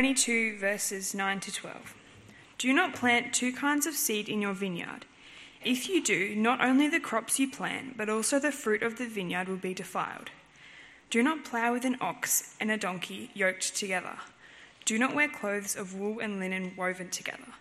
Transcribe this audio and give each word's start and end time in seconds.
22 0.00 0.56
verses 0.56 1.14
9 1.14 1.40
to 1.40 1.52
12. 1.52 1.94
Do 2.56 2.72
not 2.72 2.94
plant 2.94 3.34
two 3.34 3.52
kinds 3.52 3.84
of 3.84 3.92
seed 3.92 4.30
in 4.30 4.40
your 4.40 4.54
vineyard. 4.54 5.04
If 5.62 5.90
you 5.90 6.02
do, 6.02 6.34
not 6.34 6.64
only 6.64 6.88
the 6.88 7.00
crops 7.00 7.38
you 7.38 7.50
plant, 7.50 7.98
but 7.98 8.08
also 8.08 8.38
the 8.38 8.50
fruit 8.50 8.82
of 8.82 8.96
the 8.96 9.06
vineyard 9.06 9.46
will 9.46 9.58
be 9.58 9.74
defiled. 9.74 10.30
Do 11.10 11.22
not 11.22 11.44
plough 11.44 11.74
with 11.74 11.84
an 11.84 11.98
ox 12.00 12.56
and 12.58 12.70
a 12.70 12.78
donkey 12.78 13.30
yoked 13.34 13.76
together. 13.76 14.16
Do 14.86 14.98
not 14.98 15.14
wear 15.14 15.28
clothes 15.28 15.76
of 15.76 15.94
wool 15.94 16.18
and 16.18 16.40
linen 16.40 16.72
woven 16.78 17.10
together. 17.10 17.52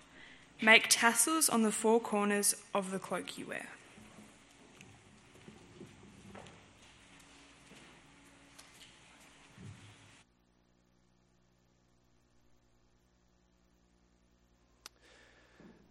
Make 0.61 0.87
tassels 0.87 1.49
on 1.49 1.63
the 1.63 1.73
four 1.73 1.99
corners 1.99 2.55
of 2.73 2.91
the 2.91 2.99
cloak 2.99 3.37
you 3.37 3.47
wear. 3.47 3.67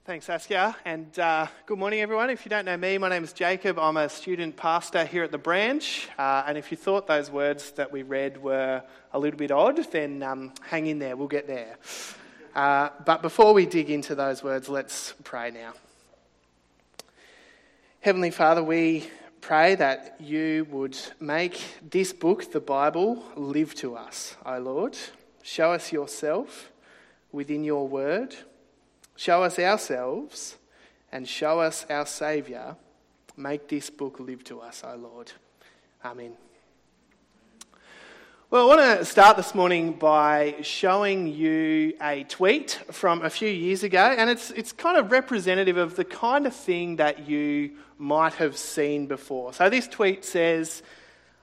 Thanks, 0.09 0.25
Saskia, 0.25 0.75
and 0.87 1.19
uh, 1.19 1.49
good 1.67 1.79
morning, 1.79 2.01
everyone. 2.01 2.31
If 2.31 2.47
you 2.47 2.49
don't 2.49 2.65
know 2.65 2.79
me, 2.79 2.97
my 2.97 3.11
name 3.11 3.25
is 3.25 3.35
Jacob. 3.35 3.79
I'm 3.79 3.99
a 3.99 4.09
student 4.09 4.57
pastor 4.57 5.05
here 5.05 5.23
at 5.23 5.33
the 5.33 5.37
branch, 5.37 6.09
uh, 6.19 6.45
and 6.47 6.57
if 6.57 6.71
you 6.71 6.79
thought 6.79 7.07
those 7.07 7.31
words 7.31 7.73
that 7.73 7.93
we 7.93 8.05
read 8.05 8.43
were 8.43 8.83
a 9.13 9.19
little 9.19 9.37
bit 9.37 9.51
odd, 9.51 9.77
then 9.93 10.23
um, 10.23 10.55
hang 10.63 10.87
in 10.87 10.99
there, 10.99 11.15
we'll 11.15 11.29
get 11.29 11.47
there. 11.47 11.77
Uh, 12.55 12.89
but 13.05 13.21
before 13.21 13.53
we 13.53 13.67
dig 13.67 13.91
into 13.91 14.15
those 14.15 14.43
words, 14.43 14.71
let's 14.71 15.13
pray 15.25 15.51
now. 15.51 15.75
Heavenly 18.01 18.31
Father, 18.31 18.65
we 18.65 19.11
pray 19.43 19.75
that 19.75 20.17
you 20.21 20.67
would 20.71 20.97
make 21.21 21.61
this 21.87 22.15
book, 22.15 22.51
the 22.51 22.61
Bible, 22.61 23.23
live 23.37 23.75
to 23.75 23.95
us, 23.95 24.39
O 24.47 24.59
Lord. 24.59 24.97
Show 25.43 25.75
us 25.75 25.93
yourself 25.93 26.73
within 27.31 27.63
your 27.63 27.87
word. 27.87 28.35
Show 29.19 29.43
us 29.43 29.59
ourselves 29.59 30.59
and 31.11 31.27
show 31.27 31.59
us 31.59 31.85
our 31.91 32.07
Saviour. 32.07 32.77
Make 33.37 33.67
this 33.67 33.91
book 33.91 34.21
live 34.21 34.45
to 34.45 34.61
us, 34.61 34.85
O 34.87 34.95
Lord. 34.95 35.33
Amen. 36.05 36.35
Well, 38.49 38.71
I 38.71 38.77
want 38.77 39.01
to 39.01 39.05
start 39.05 39.37
this 39.37 39.57
morning 39.57 39.95
by 39.95 40.55
showing 40.63 41.27
you 41.27 41.95
a 42.01 42.23
tweet 42.29 42.81
from 42.93 43.23
a 43.23 43.29
few 43.29 43.49
years 43.49 43.83
ago, 43.83 43.99
and 43.99 44.31
it's, 44.31 44.53
it's 44.53 44.71
kind 44.71 44.97
of 44.97 45.11
representative 45.11 45.79
of 45.79 45.97
the 45.97 46.05
kind 46.05 46.47
of 46.47 46.55
thing 46.55 46.95
that 46.97 47.29
you 47.29 47.73
might 47.99 48.35
have 48.35 48.57
seen 48.57 49.09
before. 49.09 49.53
So, 49.53 49.69
this 49.69 49.89
tweet 49.89 50.25
says 50.25 50.85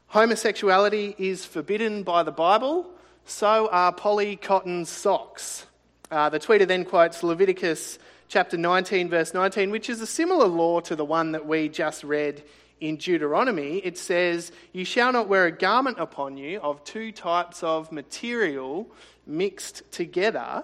Homosexuality 0.07 1.13
is 1.17 1.43
forbidden 1.43 2.03
by 2.03 2.23
the 2.23 2.31
Bible, 2.31 2.89
so 3.25 3.67
are 3.69 3.91
poly 3.91 4.37
cotton 4.37 4.85
socks. 4.85 5.65
Uh, 6.11 6.29
the 6.29 6.39
tweeter 6.39 6.67
then 6.67 6.85
quotes 6.85 7.23
Leviticus 7.23 7.97
chapter 8.27 8.57
19, 8.57 9.09
verse 9.09 9.33
19, 9.33 9.71
which 9.71 9.89
is 9.89 10.01
a 10.01 10.07
similar 10.07 10.47
law 10.47 10.79
to 10.81 10.95
the 10.95 11.05
one 11.05 11.31
that 11.31 11.45
we 11.45 11.67
just 11.67 12.03
read 12.03 12.43
in 12.79 12.97
Deuteronomy. 12.97 13.77
It 13.77 13.97
says, 13.97 14.51
You 14.71 14.85
shall 14.85 15.11
not 15.11 15.27
wear 15.27 15.45
a 15.45 15.51
garment 15.51 15.99
upon 15.99 16.37
you 16.37 16.59
of 16.59 16.83
two 16.83 17.11
types 17.11 17.63
of 17.63 17.91
material 17.91 18.87
mixed 19.25 19.83
together. 19.91 20.63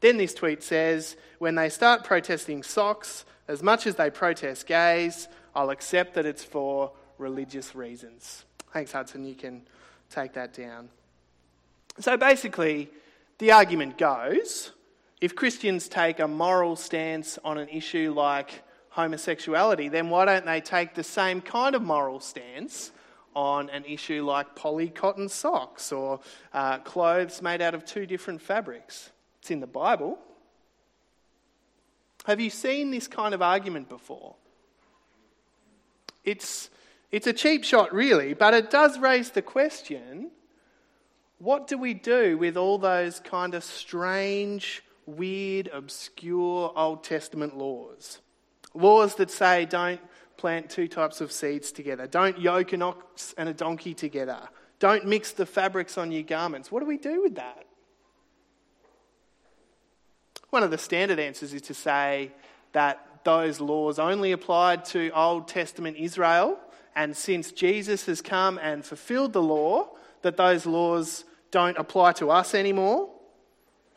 Then 0.00 0.16
this 0.16 0.34
tweet 0.34 0.62
says, 0.62 1.16
When 1.38 1.54
they 1.54 1.68
start 1.68 2.04
protesting 2.04 2.62
socks, 2.62 3.24
as 3.46 3.62
much 3.62 3.86
as 3.86 3.96
they 3.96 4.10
protest 4.10 4.66
gays, 4.66 5.28
I'll 5.54 5.70
accept 5.70 6.14
that 6.14 6.26
it's 6.26 6.44
for 6.44 6.92
religious 7.18 7.74
reasons. 7.74 8.44
Thanks, 8.72 8.92
Hudson. 8.92 9.24
You 9.24 9.34
can 9.34 9.62
take 10.10 10.34
that 10.34 10.54
down. 10.54 10.88
So 11.98 12.16
basically, 12.16 12.90
the 13.38 13.52
argument 13.52 13.98
goes 13.98 14.72
if 15.20 15.36
Christians 15.36 15.88
take 15.88 16.18
a 16.18 16.28
moral 16.28 16.76
stance 16.76 17.38
on 17.44 17.58
an 17.58 17.68
issue 17.68 18.12
like 18.16 18.62
homosexuality, 18.90 19.88
then 19.88 20.08
why 20.08 20.24
don't 20.24 20.46
they 20.46 20.60
take 20.60 20.94
the 20.94 21.04
same 21.04 21.40
kind 21.40 21.74
of 21.74 21.82
moral 21.82 22.20
stance 22.20 22.90
on 23.36 23.70
an 23.70 23.84
issue 23.84 24.24
like 24.24 24.56
poly 24.56 24.88
cotton 24.88 25.28
socks 25.28 25.92
or 25.92 26.20
uh, 26.52 26.78
clothes 26.78 27.42
made 27.42 27.60
out 27.60 27.74
of 27.74 27.84
two 27.84 28.06
different 28.06 28.40
fabrics? 28.40 29.10
It's 29.40 29.50
in 29.50 29.60
the 29.60 29.66
Bible. 29.66 30.18
Have 32.24 32.40
you 32.40 32.50
seen 32.50 32.90
this 32.90 33.06
kind 33.06 33.34
of 33.34 33.42
argument 33.42 33.88
before? 33.88 34.34
It's, 36.24 36.70
it's 37.10 37.26
a 37.26 37.32
cheap 37.32 37.64
shot, 37.64 37.94
really, 37.94 38.34
but 38.34 38.54
it 38.54 38.70
does 38.70 38.98
raise 38.98 39.30
the 39.30 39.42
question 39.42 40.30
what 41.38 41.66
do 41.66 41.78
we 41.78 41.94
do 41.94 42.36
with 42.36 42.58
all 42.58 42.76
those 42.76 43.18
kind 43.20 43.54
of 43.54 43.64
strange, 43.64 44.82
weird, 45.16 45.68
obscure 45.72 46.72
Old 46.76 47.04
Testament 47.04 47.56
laws. 47.56 48.20
Laws 48.74 49.14
that 49.16 49.30
say 49.30 49.64
don't 49.64 50.00
plant 50.36 50.70
two 50.70 50.88
types 50.88 51.20
of 51.20 51.32
seeds 51.32 51.72
together, 51.72 52.06
don't 52.06 52.40
yoke 52.40 52.72
an 52.72 52.82
ox 52.82 53.34
and 53.36 53.48
a 53.48 53.54
donkey 53.54 53.94
together, 53.94 54.40
don't 54.78 55.06
mix 55.06 55.32
the 55.32 55.44
fabrics 55.44 55.98
on 55.98 56.10
your 56.10 56.22
garments. 56.22 56.72
What 56.72 56.80
do 56.80 56.86
we 56.86 56.96
do 56.96 57.22
with 57.22 57.34
that? 57.34 57.66
One 60.48 60.62
of 60.62 60.70
the 60.70 60.78
standard 60.78 61.18
answers 61.18 61.52
is 61.52 61.62
to 61.62 61.74
say 61.74 62.32
that 62.72 63.24
those 63.24 63.60
laws 63.60 63.98
only 63.98 64.32
applied 64.32 64.84
to 64.86 65.10
Old 65.10 65.46
Testament 65.46 65.96
Israel, 65.96 66.58
and 66.96 67.16
since 67.16 67.52
Jesus 67.52 68.06
has 68.06 68.20
come 68.20 68.58
and 68.58 68.84
fulfilled 68.84 69.32
the 69.32 69.42
law, 69.42 69.90
that 70.22 70.36
those 70.36 70.66
laws 70.66 71.24
don't 71.50 71.76
apply 71.78 72.12
to 72.12 72.30
us 72.30 72.54
anymore. 72.54 73.10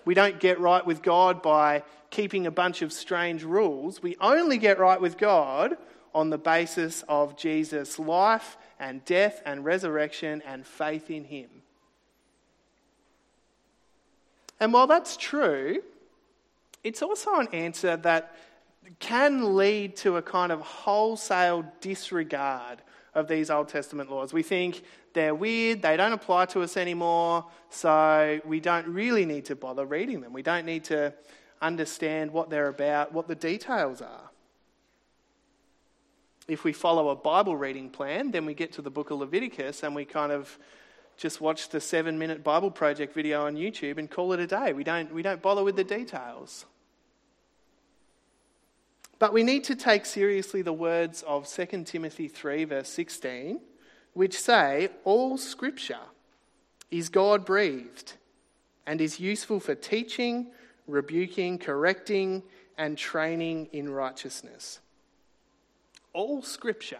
We 0.06 0.14
don't 0.14 0.40
get 0.40 0.59
right 0.59 0.86
with 0.86 1.02
God 1.02 1.41
by 1.41 1.84
keeping 2.09 2.46
a 2.46 2.52
bunch 2.52 2.81
of 2.81 2.94
strange 2.94 3.44
rules. 3.44 4.02
We 4.02 4.16
only 4.19 4.58
get 4.58 4.80
right 4.80 5.00
with 5.00 5.18
God 5.18 5.78
on 6.14 6.30
the 6.30 6.38
basis 6.38 7.03
of 7.08 7.38
Jesus' 7.38 7.97
life 7.97 8.58
and 8.80 9.03
death 9.06 9.42
and 9.46 9.66
resurrection 9.66 10.42
and 10.46 10.66
faith 10.66 11.09
in 11.09 11.24
Him. 11.25 11.50
And 14.59 14.72
while 14.72 14.88
that's 14.88 15.18
true, 15.18 15.81
it's 16.84 17.02
also 17.02 17.36
an 17.36 17.47
answer 17.52 17.97
that 17.97 18.36
can 19.00 19.56
lead 19.56 19.96
to 19.97 20.18
a 20.18 20.22
kind 20.22 20.52
of 20.52 20.62
wholesale 20.62 21.66
disregard 21.81 22.81
of 23.16 23.28
these 23.28 23.50
Old 23.50 23.68
Testament 23.68 24.09
laws. 24.09 24.34
We 24.34 24.44
think 24.44 24.84
they're 25.13 25.35
weird, 25.35 25.81
they 25.81 25.97
don't 25.97 26.13
apply 26.13 26.47
to 26.47 26.62
us 26.62 26.78
anymore, 26.78 27.46
so 27.69 28.40
we 28.46 28.59
don't 28.59 28.88
really 28.88 29.25
need 29.25 29.46
to 29.46 29.56
bother 29.56 29.85
reading 29.85 30.22
them. 30.22 30.34
We 30.34 30.41
don't 30.41 30.66
need 30.66 30.84
to 30.85 31.13
understand 31.62 32.31
what 32.31 32.50
they're 32.50 32.68
about, 32.68 33.13
what 33.13 33.28
the 33.28 33.35
details 33.35 34.01
are. 34.01 34.29
If 36.47 36.63
we 36.66 36.74
follow 36.74 37.09
a 37.09 37.16
Bible 37.16 37.56
reading 37.56 37.90
plan, 37.90 38.31
then 38.31 38.46
we 38.46 38.53
get 38.53 38.74
to 38.74 38.81
the 38.81 38.90
book 38.90 39.12
of 39.12 39.19
Leviticus 39.19 39.84
and 39.84 39.95
we 39.95 40.03
kind 40.03 40.31
of 40.31 40.57
just 41.16 41.40
watch 41.40 41.69
the 41.69 41.80
seven 41.80 42.18
minute 42.18 42.44
Bible 42.44 42.72
project 42.72 43.13
video 43.13 43.45
on 43.45 43.56
YouTube 43.56 43.97
and 43.97 44.09
call 44.09 44.34
it 44.34 44.40
a 44.40 44.47
day. 44.47 44.74
We 44.74 44.84
don't, 44.84 45.13
we 45.13 45.22
don't 45.22 45.41
bother 45.41 45.63
with 45.63 45.75
the 45.75 45.84
details. 45.84 46.66
But 49.19 49.34
we 49.34 49.44
need 49.44 49.63
to 49.66 49.75
take 49.75 50.06
seriously 50.06 50.62
the 50.62 50.74
words 50.74 51.24
of 51.24 51.47
2 51.47 51.84
Timothy 51.85 52.28
3, 52.28 52.66
verse 52.66 52.90
16, 52.90 53.59
which 54.13 54.40
say, 54.40 54.90
All 55.03 55.38
scripture 55.38 56.00
is 56.91 57.09
God 57.09 57.46
breathed 57.46 58.13
and 58.85 59.00
is 59.00 59.19
useful 59.19 59.59
for 59.59 59.75
teaching, 59.75 60.47
rebuking, 60.88 61.57
correcting, 61.57 62.44
and 62.78 62.97
training 62.97 63.69
in 63.72 63.90
righteousness. 63.90 64.79
All 66.12 66.41
scripture, 66.41 67.00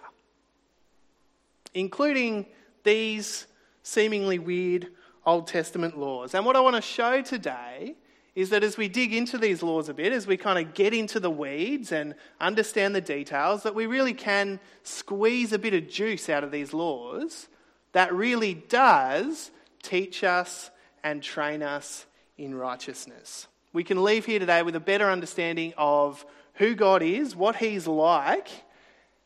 including 1.74 2.46
these 2.84 3.48
seemingly 3.84 4.40
weird 4.40 4.88
Old 5.26 5.48
Testament 5.48 5.98
laws. 5.98 6.34
And 6.34 6.46
what 6.46 6.56
I 6.56 6.62
want 6.62 6.76
to 6.76 6.82
show 6.82 7.22
today 7.22 7.96
is 8.36 8.50
that 8.50 8.64
as 8.64 8.78
we 8.78 8.88
dig 8.88 9.14
into 9.14 9.38
these 9.38 9.62
laws 9.62 9.90
a 9.90 9.94
bit, 9.94 10.12
as 10.12 10.26
we 10.26 10.38
kind 10.38 10.66
of 10.66 10.74
get 10.74 10.94
into 10.94 11.20
the 11.20 11.30
weeds 11.30 11.92
and 11.92 12.16
understand 12.42 12.96
the 12.96 13.02
details, 13.02 13.64
that 13.64 13.76
we 13.76 13.86
really 13.86 14.14
can 14.14 14.60
squeeze 14.82 15.54
a 15.54 15.60
bit 15.60 15.74
of 15.74 15.88
juice 15.88 16.30
out 16.30 16.44
of 16.44 16.52
these 16.52 16.74
laws 16.74 17.48
that 17.94 18.14
really 18.14 18.54
does 18.54 19.52
teach 19.82 20.24
us 20.24 20.70
and 21.04 21.24
train 21.24 21.64
us 21.64 22.06
in 22.38 22.54
righteousness. 22.56 23.48
We 23.72 23.84
can 23.84 24.04
leave 24.04 24.26
here 24.26 24.40
today 24.40 24.62
with 24.62 24.76
a 24.76 24.80
better 24.80 25.10
understanding 25.10 25.74
of 25.78 26.26
who 26.56 26.76
God 26.76 27.02
is, 27.02 27.36
what 27.36 27.56
He's 27.56 27.88
like, 27.88 28.50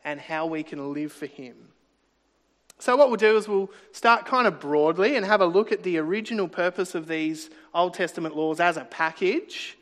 and 0.04 0.20
how 0.20 0.46
we 0.46 0.64
can 0.64 0.94
live 0.94 1.12
for 1.12 1.26
Him. 1.26 1.56
So, 2.80 2.96
what 2.96 3.10
we'll 3.10 3.18
do 3.18 3.36
is 3.38 3.48
we'll 3.48 3.72
start 3.92 4.26
kind 4.26 4.46
of 4.46 4.60
broadly 4.60 5.16
and 5.16 5.26
have 5.26 5.42
a 5.42 5.46
look 5.46 5.72
at 5.72 5.84
the 5.84 5.98
original 5.98 6.48
purpose 6.48 6.94
of 6.94 7.08
these 7.08 7.50
Old 7.74 7.96
Testament 7.96 8.36
laws 8.36 8.60
as 8.60 8.78
a 8.78 8.86
package 8.86 9.78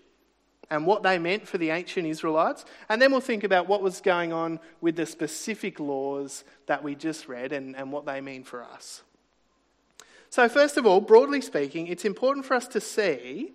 and 0.69 0.87
what 0.87 1.03
they 1.03 1.19
meant 1.19 1.47
for 1.47 1.57
the 1.57 1.69
ancient 1.69 2.07
Israelites. 2.07 2.65
And 2.89 3.01
then 3.01 3.11
we'll 3.11 3.21
think 3.21 3.43
about 3.43 3.67
what 3.67 3.81
was 3.81 4.01
going 4.01 4.33
on 4.33 4.59
with 4.81 4.95
the 4.95 5.05
specific 5.05 5.79
laws 5.79 6.43
that 6.67 6.83
we 6.83 6.95
just 6.95 7.27
read 7.27 7.51
and, 7.51 7.75
and 7.75 7.91
what 7.91 8.05
they 8.05 8.21
mean 8.21 8.43
for 8.43 8.63
us. 8.63 9.03
So, 10.29 10.47
first 10.49 10.77
of 10.77 10.85
all, 10.85 11.01
broadly 11.01 11.41
speaking, 11.41 11.87
it's 11.87 12.05
important 12.05 12.45
for 12.45 12.55
us 12.55 12.67
to 12.69 12.81
see 12.81 13.53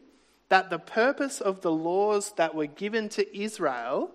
that 0.51 0.69
the 0.69 0.79
purpose 0.79 1.41
of 1.41 1.63
the 1.63 1.73
laws 1.73 2.33
that 2.37 2.55
were 2.55 2.67
given 2.67 3.09
to 3.11 3.39
Israel 3.39 4.11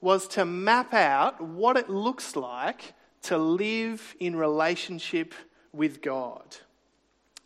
was 0.00 0.26
to 0.28 0.44
map 0.44 0.92
out 0.92 1.40
what 1.40 1.76
it 1.76 1.88
looks 1.88 2.34
like 2.34 2.94
to 3.24 3.38
live 3.38 4.14
in 4.20 4.36
relationship 4.36 5.34
with 5.72 6.02
God. 6.02 6.56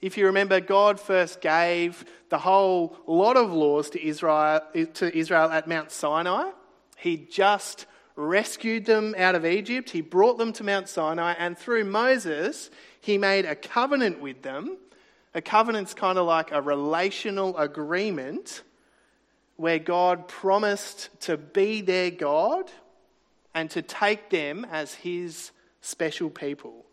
If 0.01 0.17
you 0.17 0.27
remember, 0.27 0.61
God 0.61 1.01
first 1.01 1.41
gave 1.41 2.05
the 2.29 2.39
whole 2.39 2.97
lot 3.07 3.37
of 3.37 3.53
laws 3.53 3.91
to 3.91 4.05
Israel, 4.05 4.61
to 4.95 5.17
Israel 5.17 5.51
at 5.51 5.67
Mount 5.67 5.91
Sinai. 5.91 6.51
He 6.97 7.17
just 7.17 7.87
rescued 8.15 8.85
them 8.85 9.15
out 9.17 9.35
of 9.35 9.45
Egypt. 9.45 9.91
He 9.91 10.01
brought 10.01 10.39
them 10.39 10.53
to 10.55 10.65
Mount 10.65 10.89
Sinai, 10.89 11.35
and 11.39 11.57
through 11.57 11.85
Moses, 11.85 12.71
he 13.01 13.19
made 13.19 13.45
a 13.45 13.55
covenant 13.55 14.21
with 14.21 14.43
them. 14.43 14.77
A 15.35 15.41
covenant's 15.41 15.95
kind 15.95 16.19
of 16.19 16.27
like 16.27 16.53
a 16.53 16.63
relational 16.63 17.57
agreement 17.57 18.63
where 19.57 19.79
God 19.79 20.29
promised 20.29 21.11
to 21.23 21.37
be 21.37 21.81
their 21.81 22.11
God 22.11 22.71
and 23.55 23.71
to 23.71 23.83
take 23.83 24.31
them 24.31 24.65
as 24.71 24.95
his 24.95 25.51
special 25.89 26.31
people. 26.31 26.85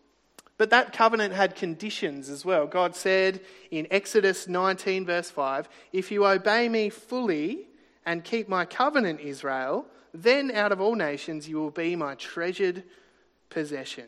But 0.57 0.69
that 0.69 0.93
covenant 0.93 1.33
had 1.33 1.55
conditions 1.55 2.29
as 2.29 2.45
well. 2.45 2.65
God 2.65 2.95
said 2.95 3.41
in 3.71 3.87
Exodus 3.91 4.47
19, 4.47 5.05
verse 5.05 5.29
5 5.29 5.67
If 5.91 6.11
you 6.11 6.25
obey 6.25 6.69
me 6.69 6.89
fully 6.89 7.67
and 8.05 8.23
keep 8.23 8.47
my 8.47 8.65
covenant, 8.65 9.19
Israel, 9.19 9.85
then 10.13 10.51
out 10.51 10.71
of 10.71 10.79
all 10.79 10.95
nations 10.95 11.49
you 11.49 11.57
will 11.57 11.71
be 11.71 11.95
my 11.95 12.15
treasured 12.15 12.83
possession. 13.49 14.07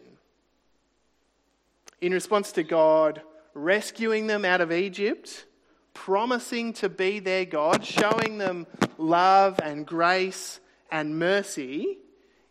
In 2.00 2.14
response 2.14 2.52
to 2.54 2.64
God 2.64 3.22
rescuing 3.54 4.28
them 4.28 4.46
out 4.46 4.62
of 4.62 4.72
Egypt, 4.72 5.46
promising 5.94 6.72
to 6.74 6.88
be 6.88 7.20
their 7.20 7.44
God, 7.44 7.84
showing 7.84 8.38
them 8.38 8.68
love 8.98 9.60
and 9.62 9.86
grace 9.86 10.60
and 10.92 11.18
mercy, 11.18 11.98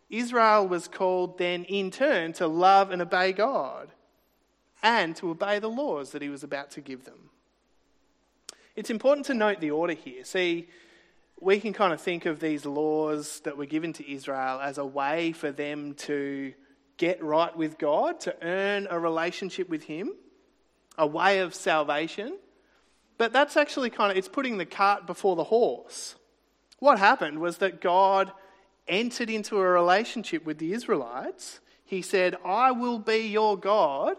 Israel 0.09 0.67
was 0.67 0.87
called 0.87 1.37
then 1.37 1.63
in 1.65 1.91
turn 1.91 2.33
to 2.33 2.47
love 2.47 2.91
and 2.91 3.01
obey 3.01 3.33
God 3.33 3.89
and 4.81 5.15
to 5.17 5.31
obey 5.31 5.59
the 5.59 5.69
laws 5.69 6.11
that 6.11 6.21
he 6.21 6.29
was 6.29 6.43
about 6.43 6.71
to 6.71 6.81
give 6.81 7.05
them. 7.05 7.29
It's 8.75 8.89
important 8.89 9.25
to 9.25 9.33
note 9.33 9.59
the 9.59 9.71
order 9.71 9.93
here. 9.93 10.23
See, 10.23 10.69
we 11.39 11.59
can 11.59 11.73
kind 11.73 11.93
of 11.93 12.01
think 12.01 12.25
of 12.25 12.39
these 12.39 12.65
laws 12.65 13.41
that 13.41 13.57
were 13.57 13.65
given 13.65 13.93
to 13.93 14.11
Israel 14.11 14.59
as 14.59 14.77
a 14.77 14.85
way 14.85 15.31
for 15.31 15.51
them 15.51 15.93
to 15.95 16.53
get 16.97 17.23
right 17.23 17.55
with 17.55 17.77
God, 17.77 18.19
to 18.21 18.35
earn 18.41 18.87
a 18.89 18.99
relationship 18.99 19.69
with 19.69 19.83
Him, 19.83 20.13
a 20.97 21.05
way 21.05 21.39
of 21.39 21.53
salvation. 21.53 22.37
But 23.17 23.33
that's 23.33 23.57
actually 23.57 23.89
kind 23.89 24.11
of, 24.11 24.17
it's 24.17 24.27
putting 24.27 24.57
the 24.57 24.65
cart 24.65 25.05
before 25.05 25.35
the 25.35 25.43
horse. 25.43 26.15
What 26.79 26.99
happened 26.99 27.39
was 27.39 27.57
that 27.57 27.81
God 27.81 28.31
entered 28.87 29.29
into 29.29 29.57
a 29.57 29.67
relationship 29.67 30.45
with 30.45 30.57
the 30.57 30.73
Israelites. 30.73 31.59
He 31.85 32.01
said, 32.01 32.35
I 32.43 32.71
will 32.71 32.99
be 32.99 33.27
your 33.27 33.57
God, 33.57 34.17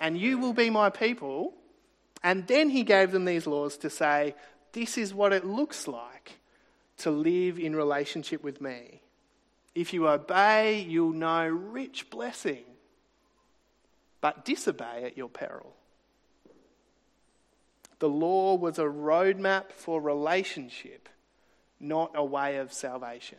and 0.00 0.18
you 0.18 0.38
will 0.38 0.52
be 0.52 0.70
my 0.70 0.90
people. 0.90 1.54
And 2.22 2.46
then 2.46 2.70
he 2.70 2.82
gave 2.82 3.12
them 3.12 3.24
these 3.24 3.46
laws 3.46 3.76
to 3.78 3.90
say, 3.90 4.34
This 4.72 4.96
is 4.98 5.14
what 5.14 5.32
it 5.32 5.44
looks 5.44 5.86
like 5.86 6.38
to 6.98 7.10
live 7.10 7.58
in 7.58 7.76
relationship 7.76 8.42
with 8.42 8.60
me. 8.60 9.00
If 9.74 9.92
you 9.92 10.08
obey, 10.08 10.80
you'll 10.80 11.12
know 11.12 11.46
rich 11.46 12.08
blessing, 12.10 12.64
but 14.20 14.44
disobey 14.44 15.04
at 15.04 15.16
your 15.16 15.28
peril. 15.28 15.74
The 17.98 18.08
law 18.08 18.54
was 18.54 18.78
a 18.78 18.84
roadmap 18.84 19.72
for 19.72 20.00
relationship, 20.00 21.08
not 21.80 22.12
a 22.14 22.24
way 22.24 22.56
of 22.56 22.72
salvation. 22.72 23.38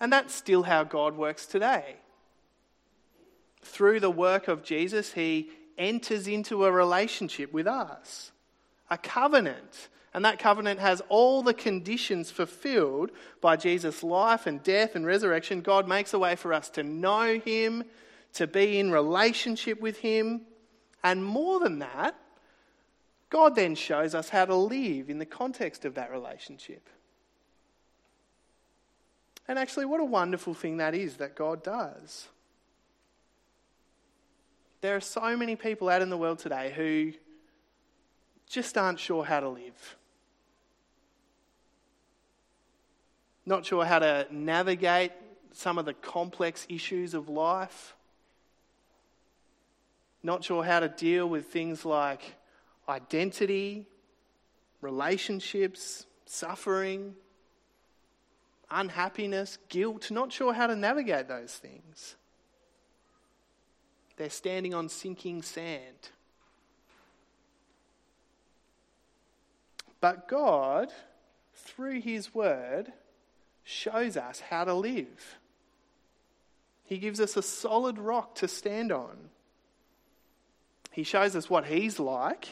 And 0.00 0.12
that's 0.12 0.34
still 0.34 0.64
how 0.64 0.84
God 0.84 1.16
works 1.16 1.46
today. 1.46 1.96
Through 3.62 4.00
the 4.00 4.10
work 4.10 4.48
of 4.48 4.62
Jesus, 4.62 5.12
he 5.12 5.50
enters 5.78 6.28
into 6.28 6.64
a 6.64 6.72
relationship 6.72 7.52
with 7.52 7.66
us, 7.66 8.32
a 8.90 8.98
covenant 8.98 9.88
and 10.16 10.24
that 10.24 10.38
covenant 10.38 10.80
has 10.80 11.02
all 11.10 11.42
the 11.42 11.52
conditions 11.52 12.30
fulfilled 12.30 13.10
by 13.42 13.56
Jesus' 13.56 14.02
life 14.02 14.46
and 14.46 14.62
death 14.62 14.94
and 14.94 15.04
resurrection. 15.04 15.60
God 15.60 15.86
makes 15.86 16.14
a 16.14 16.18
way 16.18 16.36
for 16.36 16.54
us 16.54 16.70
to 16.70 16.82
know 16.82 17.38
Him, 17.38 17.84
to 18.32 18.46
be 18.46 18.78
in 18.78 18.90
relationship 18.90 19.78
with 19.78 19.98
Him. 19.98 20.46
And 21.04 21.22
more 21.22 21.60
than 21.60 21.80
that, 21.80 22.16
God 23.28 23.56
then 23.56 23.74
shows 23.74 24.14
us 24.14 24.30
how 24.30 24.46
to 24.46 24.54
live 24.54 25.10
in 25.10 25.18
the 25.18 25.26
context 25.26 25.84
of 25.84 25.96
that 25.96 26.10
relationship. 26.10 26.88
And 29.48 29.58
actually, 29.58 29.84
what 29.84 30.00
a 30.00 30.04
wonderful 30.04 30.54
thing 30.54 30.78
that 30.78 30.94
is 30.94 31.16
that 31.16 31.36
God 31.36 31.62
does. 31.62 32.28
There 34.80 34.96
are 34.96 35.00
so 35.00 35.36
many 35.36 35.56
people 35.56 35.88
out 35.88 36.02
in 36.02 36.10
the 36.10 36.16
world 36.16 36.38
today 36.38 36.72
who 36.74 37.12
just 38.48 38.76
aren't 38.76 39.00
sure 39.00 39.24
how 39.24 39.40
to 39.40 39.48
live. 39.48 39.96
not 43.46 43.64
sure 43.64 43.84
how 43.84 44.00
to 44.00 44.26
navigate 44.30 45.12
some 45.52 45.78
of 45.78 45.86
the 45.86 45.94
complex 45.94 46.66
issues 46.68 47.14
of 47.14 47.28
life, 47.28 47.94
not 50.22 50.42
sure 50.42 50.64
how 50.64 50.80
to 50.80 50.88
deal 50.88 51.28
with 51.28 51.46
things 51.46 51.84
like 51.84 52.34
identity, 52.88 53.86
relationships, 54.80 56.06
suffering, 56.26 57.14
unhappiness, 58.70 59.58
guilt, 59.68 60.10
not 60.10 60.32
sure 60.32 60.52
how 60.52 60.66
to 60.66 60.76
navigate 60.76 61.28
those 61.28 61.54
things. 61.54 62.16
They're 64.16 64.30
standing 64.30 64.74
on 64.74 64.88
sinking 64.88 65.42
sand. 65.42 66.10
But 70.00 70.28
God, 70.28 70.92
through 71.54 72.00
His 72.00 72.34
Word, 72.34 72.92
shows 73.64 74.16
us 74.16 74.40
how 74.40 74.64
to 74.64 74.74
live. 74.74 75.38
He 76.84 76.98
gives 76.98 77.20
us 77.20 77.36
a 77.36 77.42
solid 77.42 77.98
rock 77.98 78.36
to 78.36 78.48
stand 78.48 78.92
on. 78.92 79.16
He 80.92 81.02
shows 81.02 81.34
us 81.36 81.50
what 81.50 81.66
He's 81.66 81.98
like, 81.98 82.48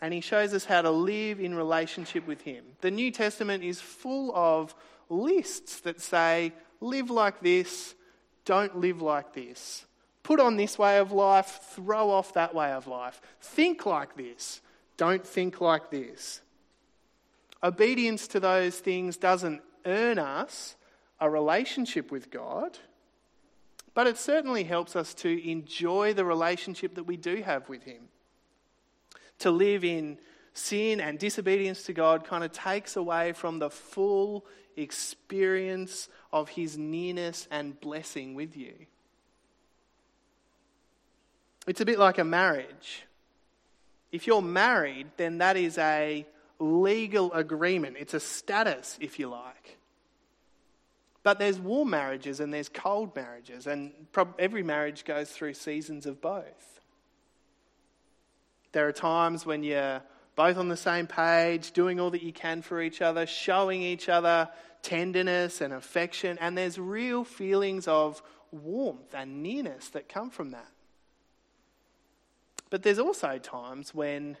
and 0.00 0.12
He 0.12 0.20
shows 0.20 0.52
us 0.54 0.64
how 0.64 0.82
to 0.82 0.90
live 0.90 1.40
in 1.40 1.54
relationship 1.54 2.26
with 2.26 2.42
Him. 2.42 2.64
The 2.80 2.90
New 2.90 3.10
Testament 3.10 3.64
is 3.64 3.80
full 3.80 4.34
of 4.34 4.74
lists 5.08 5.80
that 5.80 6.00
say, 6.00 6.52
live 6.80 7.10
like 7.10 7.40
this, 7.40 7.94
don't 8.44 8.78
live 8.78 9.00
like 9.00 9.32
this. 9.32 9.84
Put 10.22 10.40
on 10.40 10.56
this 10.56 10.78
way 10.78 10.98
of 10.98 11.12
life, 11.12 11.60
throw 11.74 12.10
off 12.10 12.34
that 12.34 12.54
way 12.54 12.72
of 12.72 12.86
life. 12.86 13.20
Think 13.40 13.86
like 13.86 14.16
this, 14.16 14.60
don't 14.96 15.24
think 15.26 15.60
like 15.60 15.90
this. 15.90 16.40
Obedience 17.62 18.28
to 18.28 18.40
those 18.40 18.78
things 18.78 19.16
doesn't 19.16 19.62
earn 19.84 20.18
us 20.18 20.76
a 21.20 21.30
relationship 21.30 22.10
with 22.10 22.30
God, 22.30 22.78
but 23.94 24.06
it 24.06 24.18
certainly 24.18 24.64
helps 24.64 24.94
us 24.94 25.14
to 25.14 25.48
enjoy 25.48 26.12
the 26.12 26.24
relationship 26.24 26.96
that 26.96 27.04
we 27.04 27.16
do 27.16 27.42
have 27.42 27.68
with 27.68 27.84
Him. 27.84 28.08
To 29.40 29.50
live 29.50 29.84
in 29.84 30.18
sin 30.54 31.00
and 31.00 31.18
disobedience 31.18 31.82
to 31.84 31.92
God 31.92 32.24
kind 32.24 32.42
of 32.42 32.52
takes 32.52 32.96
away 32.96 33.32
from 33.32 33.58
the 33.58 33.70
full 33.70 34.46
experience 34.76 36.08
of 36.32 36.48
His 36.48 36.78
nearness 36.78 37.46
and 37.50 37.78
blessing 37.80 38.34
with 38.34 38.56
you. 38.56 38.74
It's 41.66 41.80
a 41.80 41.84
bit 41.84 41.98
like 41.98 42.18
a 42.18 42.24
marriage. 42.24 43.04
If 44.12 44.26
you're 44.26 44.42
married, 44.42 45.08
then 45.16 45.38
that 45.38 45.56
is 45.56 45.78
a 45.78 46.24
legal 46.58 47.32
agreement, 47.32 47.96
it's 47.98 48.14
a 48.14 48.20
status, 48.20 48.96
if 49.00 49.18
you 49.18 49.28
like. 49.28 49.76
But 51.22 51.38
there's 51.38 51.58
warm 51.58 51.90
marriages 51.90 52.38
and 52.40 52.54
there's 52.54 52.68
cold 52.68 53.14
marriages, 53.16 53.66
and 53.66 53.92
every 54.38 54.62
marriage 54.62 55.04
goes 55.04 55.28
through 55.28 55.54
seasons 55.54 56.06
of 56.06 56.20
both. 56.20 56.80
There 58.76 58.86
are 58.86 58.92
times 58.92 59.46
when 59.46 59.62
you're 59.62 60.02
both 60.34 60.58
on 60.58 60.68
the 60.68 60.76
same 60.76 61.06
page, 61.06 61.70
doing 61.70 61.98
all 61.98 62.10
that 62.10 62.22
you 62.22 62.30
can 62.30 62.60
for 62.60 62.82
each 62.82 63.00
other, 63.00 63.24
showing 63.24 63.80
each 63.80 64.10
other 64.10 64.50
tenderness 64.82 65.62
and 65.62 65.72
affection, 65.72 66.36
and 66.42 66.58
there's 66.58 66.78
real 66.78 67.24
feelings 67.24 67.88
of 67.88 68.22
warmth 68.52 69.14
and 69.14 69.42
nearness 69.42 69.88
that 69.88 70.10
come 70.10 70.28
from 70.28 70.50
that. 70.50 70.68
But 72.68 72.82
there's 72.82 72.98
also 72.98 73.38
times 73.38 73.94
when 73.94 74.36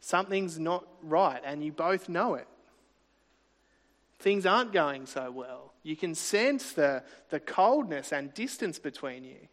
something's 0.00 0.58
not 0.58 0.84
right 1.00 1.40
and 1.44 1.62
you 1.62 1.70
both 1.70 2.08
know 2.08 2.34
it. 2.34 2.48
Things 4.18 4.46
aren't 4.46 4.72
going 4.72 5.06
so 5.06 5.30
well. 5.30 5.74
You 5.84 5.94
can 5.94 6.16
sense 6.16 6.72
the, 6.72 7.04
the 7.30 7.38
coldness 7.38 8.12
and 8.12 8.34
distance 8.34 8.80
between 8.80 9.22
you. 9.22 9.46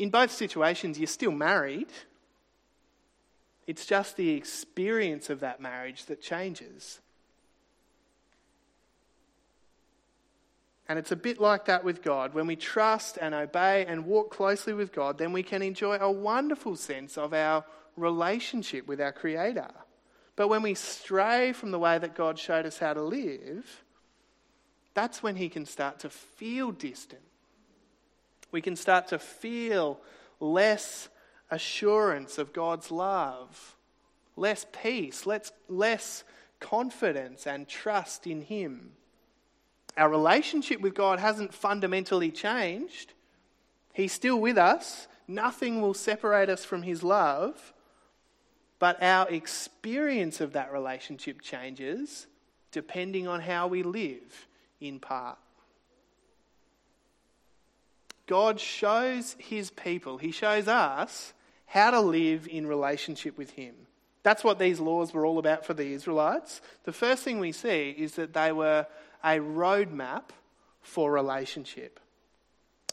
In 0.00 0.08
both 0.08 0.30
situations, 0.32 0.98
you're 0.98 1.06
still 1.06 1.30
married, 1.30 1.92
It's 3.66 3.86
just 3.86 4.16
the 4.16 4.30
experience 4.30 5.30
of 5.30 5.40
that 5.40 5.60
marriage 5.60 6.06
that 6.06 6.20
changes. 6.20 6.98
And 10.88 10.98
it's 10.98 11.12
a 11.12 11.16
bit 11.16 11.40
like 11.40 11.66
that 11.66 11.84
with 11.84 12.02
God. 12.02 12.34
When 12.34 12.48
we 12.48 12.56
trust 12.56 13.16
and 13.20 13.32
obey 13.32 13.86
and 13.86 14.06
walk 14.06 14.32
closely 14.32 14.72
with 14.72 14.90
God, 14.92 15.18
then 15.18 15.32
we 15.32 15.44
can 15.44 15.62
enjoy 15.62 15.98
a 15.98 16.10
wonderful 16.10 16.74
sense 16.74 17.16
of 17.16 17.32
our 17.32 17.64
relationship 17.96 18.88
with 18.88 19.00
our 19.00 19.12
Creator. 19.12 19.70
But 20.34 20.48
when 20.48 20.62
we 20.62 20.74
stray 20.74 21.52
from 21.52 21.70
the 21.70 21.78
way 21.78 21.98
that 21.98 22.16
God 22.16 22.40
showed 22.40 22.66
us 22.66 22.78
how 22.78 22.94
to 22.94 23.02
live, 23.02 23.84
that's 24.94 25.22
when 25.22 25.36
He 25.36 25.48
can 25.48 25.64
start 25.64 26.00
to 26.00 26.10
feel 26.10 26.72
distant. 26.72 27.22
We 28.52 28.60
can 28.60 28.76
start 28.76 29.08
to 29.08 29.18
feel 29.18 30.00
less 30.38 31.08
assurance 31.50 32.38
of 32.38 32.52
God's 32.52 32.90
love, 32.90 33.76
less 34.36 34.66
peace, 34.82 35.26
less, 35.26 35.52
less 35.68 36.24
confidence 36.60 37.46
and 37.46 37.68
trust 37.68 38.26
in 38.26 38.42
Him. 38.42 38.92
Our 39.96 40.08
relationship 40.08 40.80
with 40.80 40.94
God 40.94 41.18
hasn't 41.18 41.52
fundamentally 41.52 42.30
changed. 42.30 43.12
He's 43.92 44.12
still 44.12 44.40
with 44.40 44.56
us. 44.56 45.08
Nothing 45.26 45.80
will 45.80 45.94
separate 45.94 46.48
us 46.48 46.64
from 46.64 46.82
His 46.82 47.02
love. 47.02 47.72
But 48.78 49.02
our 49.02 49.28
experience 49.28 50.40
of 50.40 50.54
that 50.54 50.72
relationship 50.72 51.42
changes 51.42 52.26
depending 52.72 53.26
on 53.26 53.40
how 53.40 53.66
we 53.66 53.82
live, 53.82 54.46
in 54.80 55.00
part. 55.00 55.38
God 58.30 58.60
shows 58.60 59.34
His 59.40 59.72
people, 59.72 60.16
He 60.16 60.30
shows 60.30 60.68
us 60.68 61.32
how 61.66 61.90
to 61.90 62.00
live 62.00 62.46
in 62.46 62.64
relationship 62.64 63.36
with 63.36 63.50
Him. 63.50 63.74
That's 64.22 64.44
what 64.44 64.60
these 64.60 64.78
laws 64.78 65.12
were 65.12 65.26
all 65.26 65.40
about 65.40 65.66
for 65.66 65.74
the 65.74 65.92
Israelites. 65.92 66.60
The 66.84 66.92
first 66.92 67.24
thing 67.24 67.40
we 67.40 67.50
see 67.50 67.90
is 67.90 68.14
that 68.14 68.32
they 68.32 68.52
were 68.52 68.86
a 69.24 69.38
roadmap 69.38 70.30
for 70.80 71.10
relationship. 71.10 71.98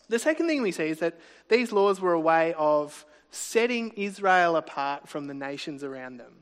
The 0.10 0.18
second 0.18 0.48
thing 0.48 0.64
we 0.64 0.72
see 0.72 0.88
is 0.88 1.00
that 1.00 1.20
these 1.50 1.72
laws 1.72 2.02
were 2.02 2.14
a 2.14 2.20
way 2.20 2.56
of 2.58 3.06
setting 3.30 3.92
Israel 3.92 4.56
apart 4.56 5.08
from 5.08 5.28
the 5.28 5.36
nations 5.36 5.84
around 5.84 6.18
them. 6.18 6.34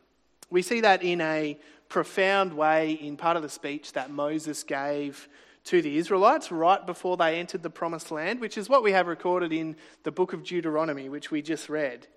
We 0.49 0.61
see 0.61 0.79
that 0.81 1.03
in 1.03 1.19
a 1.19 1.59
profound 1.89 2.53
way 2.53 2.93
in 2.93 3.17
part 3.17 3.35
of 3.35 3.43
the 3.43 3.49
speech 3.49 3.91
that 3.91 4.09
Moses 4.09 4.63
gave 4.63 5.27
to 5.65 5.81
the 5.81 5.97
Israelites 5.97 6.51
right 6.51 6.85
before 6.85 7.17
they 7.17 7.39
entered 7.39 7.63
the 7.63 7.69
promised 7.69 8.11
land, 8.11 8.39
which 8.39 8.57
is 8.57 8.69
what 8.69 8.83
we 8.83 8.91
have 8.91 9.07
recorded 9.07 9.51
in 9.51 9.75
the 10.03 10.11
book 10.11 10.31
of 10.33 10.43
Deuteronomy, 10.43 11.09
which 11.09 11.31
we 11.31 11.41
just 11.41 11.69
read. 11.69 12.07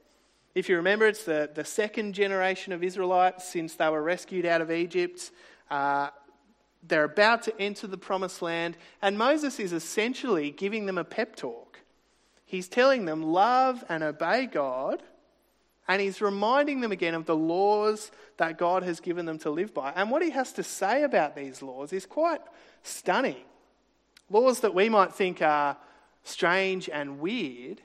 If 0.54 0.68
you 0.68 0.76
remember, 0.76 1.06
it's 1.06 1.24
the, 1.24 1.50
the 1.54 1.64
second 1.64 2.14
generation 2.14 2.72
of 2.72 2.82
Israelites 2.82 3.48
since 3.48 3.74
they 3.74 3.88
were 3.88 4.02
rescued 4.02 4.44
out 4.44 4.60
of 4.60 4.70
Egypt. 4.70 5.30
Uh, 5.70 6.08
they're 6.86 7.04
about 7.04 7.42
to 7.44 7.60
enter 7.60 7.86
the 7.86 7.98
promised 7.98 8.42
land, 8.42 8.76
and 9.02 9.18
Moses 9.18 9.58
is 9.58 9.72
essentially 9.72 10.50
giving 10.50 10.86
them 10.86 10.98
a 10.98 11.04
pep 11.04 11.34
talk. 11.36 11.80
He's 12.44 12.68
telling 12.68 13.04
them, 13.04 13.22
love 13.22 13.84
and 13.88 14.02
obey 14.02 14.46
God, 14.46 15.02
and 15.88 16.02
he's 16.02 16.20
reminding 16.20 16.80
them 16.80 16.92
again 16.92 17.14
of 17.14 17.24
the 17.24 17.36
laws 17.36 18.10
that 18.36 18.58
God 18.58 18.82
has 18.82 19.00
given 19.00 19.24
them 19.24 19.38
to 19.38 19.50
live 19.50 19.72
by. 19.72 19.92
And 19.96 20.10
what 20.10 20.22
he 20.22 20.30
has 20.30 20.52
to 20.52 20.62
say 20.62 21.02
about 21.02 21.34
these 21.34 21.62
laws 21.62 21.92
is 21.94 22.04
quite 22.04 22.42
stunning. 22.82 23.44
Laws 24.30 24.60
that 24.60 24.74
we 24.74 24.90
might 24.90 25.14
think 25.14 25.40
are 25.40 25.78
strange 26.22 26.90
and 26.90 27.18
weird, 27.18 27.80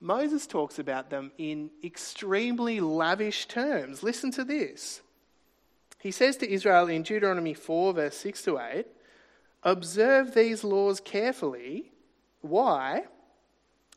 Moses 0.00 0.46
talks 0.46 0.78
about 0.78 1.08
them 1.08 1.32
in 1.38 1.70
extremely 1.82 2.80
lavish 2.80 3.46
terms. 3.46 4.02
Listen 4.02 4.30
to 4.32 4.44
this. 4.44 5.00
He 5.98 6.10
says 6.10 6.36
to 6.38 6.50
Israel 6.50 6.88
in 6.88 7.02
Deuteronomy 7.02 7.54
4, 7.54 7.94
verse 7.94 8.16
6 8.18 8.42
to 8.42 8.58
8 8.58 8.86
Observe 9.62 10.34
these 10.34 10.62
laws 10.62 11.00
carefully. 11.00 11.90
Why? 12.42 13.04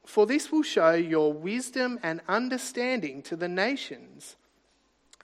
For 0.06 0.25
this 0.25 0.51
will 0.51 0.63
show 0.63 0.94
your 0.94 1.34
wisdom 1.34 2.00
and 2.01 2.22
understanding 2.27 3.22
to 3.24 3.36
the 3.36 3.48
nations, 3.48 4.36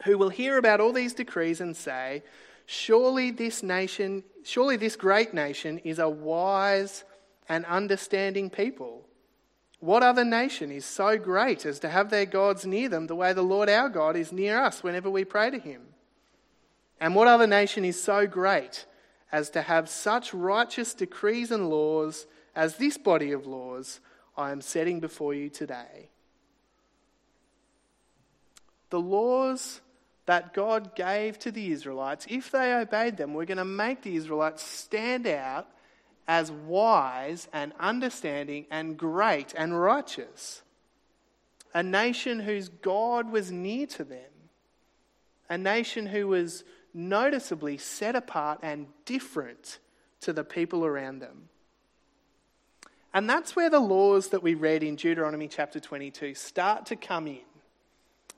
who 0.06 0.18
will 0.18 0.30
hear 0.30 0.58
about 0.58 0.80
all 0.80 0.94
these 0.94 1.14
decrees 1.14 1.62
and 1.62 1.76
say, 1.76 2.24
Surely 2.66 3.32
this 3.32 3.62
nation, 3.62 4.24
surely 4.44 4.76
this 4.76 4.96
great 4.96 5.34
nation 5.34 5.80
is 5.80 6.00
a 6.00 6.10
wise 6.10 7.04
and 7.48 7.66
understanding 7.66 8.50
people. 8.50 9.06
What 9.80 10.02
other 10.02 10.26
nation 10.26 10.72
is 10.72 10.86
so 10.86 11.18
great 11.18 11.66
as 11.66 11.80
to 11.80 11.90
have 11.90 12.10
their 12.10 12.26
gods 12.26 12.66
near 12.66 12.90
them 12.90 13.08
the 13.08 13.16
way 13.16 13.34
the 13.34 13.44
Lord 13.44 13.70
our 13.70 13.90
God 13.90 14.16
is 14.16 14.32
near 14.32 14.62
us 14.62 14.82
whenever 14.82 15.10
we 15.10 15.24
pray 15.26 15.52
to 15.52 15.60
him? 15.60 15.82
And 17.00 17.14
what 17.14 17.28
other 17.28 17.46
nation 17.46 17.86
is 17.86 18.02
so 18.02 18.26
great 18.26 18.86
as 19.32 19.50
to 19.52 19.62
have 19.62 19.90
such 19.90 20.34
righteous 20.34 20.94
decrees 20.94 21.52
and 21.52 21.70
laws 21.70 22.26
as 22.56 22.78
this 22.78 22.98
body 22.98 23.32
of 23.32 23.46
laws 23.46 24.00
I 24.38 24.52
am 24.52 24.62
setting 24.62 25.00
before 25.00 25.34
you 25.34 25.50
today? 25.50 26.10
The 28.90 29.00
laws 29.00 29.82
that 30.26 30.54
God 30.54 30.96
gave 30.96 31.38
to 31.40 31.52
the 31.52 31.72
Israelites, 31.72 32.26
if 32.30 32.52
they 32.52 32.74
obeyed 32.74 33.18
them, 33.18 33.34
were 33.34 33.46
going 33.46 33.58
to 33.58 33.66
make 33.66 34.02
the 34.02 34.16
Israelites 34.16 34.64
stand 34.64 35.28
out 35.28 35.68
as 36.28 36.52
wise 36.52 37.48
and 37.54 37.74
understanding 37.80 38.66
and 38.72 38.98
great 38.98 39.54
and 39.56 39.80
righteous. 39.80 40.64
A 41.74 41.84
nation 41.84 42.40
whose 42.40 42.70
God 42.70 43.32
was 43.32 43.52
near 43.52 43.86
to 43.88 44.04
them. 44.04 44.32
A 45.50 45.58
nation 45.58 46.08
who 46.08 46.28
was 46.28 46.64
noticeably 46.94 47.78
set 47.78 48.16
apart 48.16 48.60
and 48.64 48.88
different 49.06 49.80
to 50.22 50.34
the 50.34 50.44
people 50.44 50.86
around 50.86 51.20
them. 51.20 51.50
And 53.16 53.30
that's 53.30 53.56
where 53.56 53.70
the 53.70 53.80
laws 53.80 54.28
that 54.28 54.44
we 54.44 54.56
read 54.56 54.84
in 54.84 54.98
Deuteronomy 54.98 55.48
chapter 55.48 55.80
22 55.80 56.36
start 56.36 56.86
to 56.88 56.98
come 56.98 57.28
in. 57.28 57.40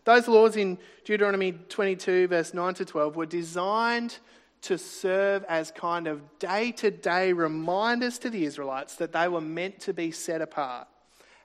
Those 0.03 0.27
laws 0.27 0.55
in 0.55 0.77
Deuteronomy 1.03 1.53
22, 1.53 2.27
verse 2.27 2.53
9 2.53 2.75
to 2.75 2.85
12, 2.85 3.15
were 3.15 3.25
designed 3.25 4.19
to 4.61 4.77
serve 4.77 5.43
as 5.45 5.71
kind 5.71 6.05
of 6.07 6.21
day 6.37 6.71
to 6.73 6.91
day 6.91 7.33
reminders 7.33 8.19
to 8.19 8.29
the 8.29 8.45
Israelites 8.45 8.97
that 8.97 9.13
they 9.13 9.27
were 9.27 9.41
meant 9.41 9.79
to 9.79 9.95
be 9.95 10.11
set 10.11 10.41
apart. 10.41 10.87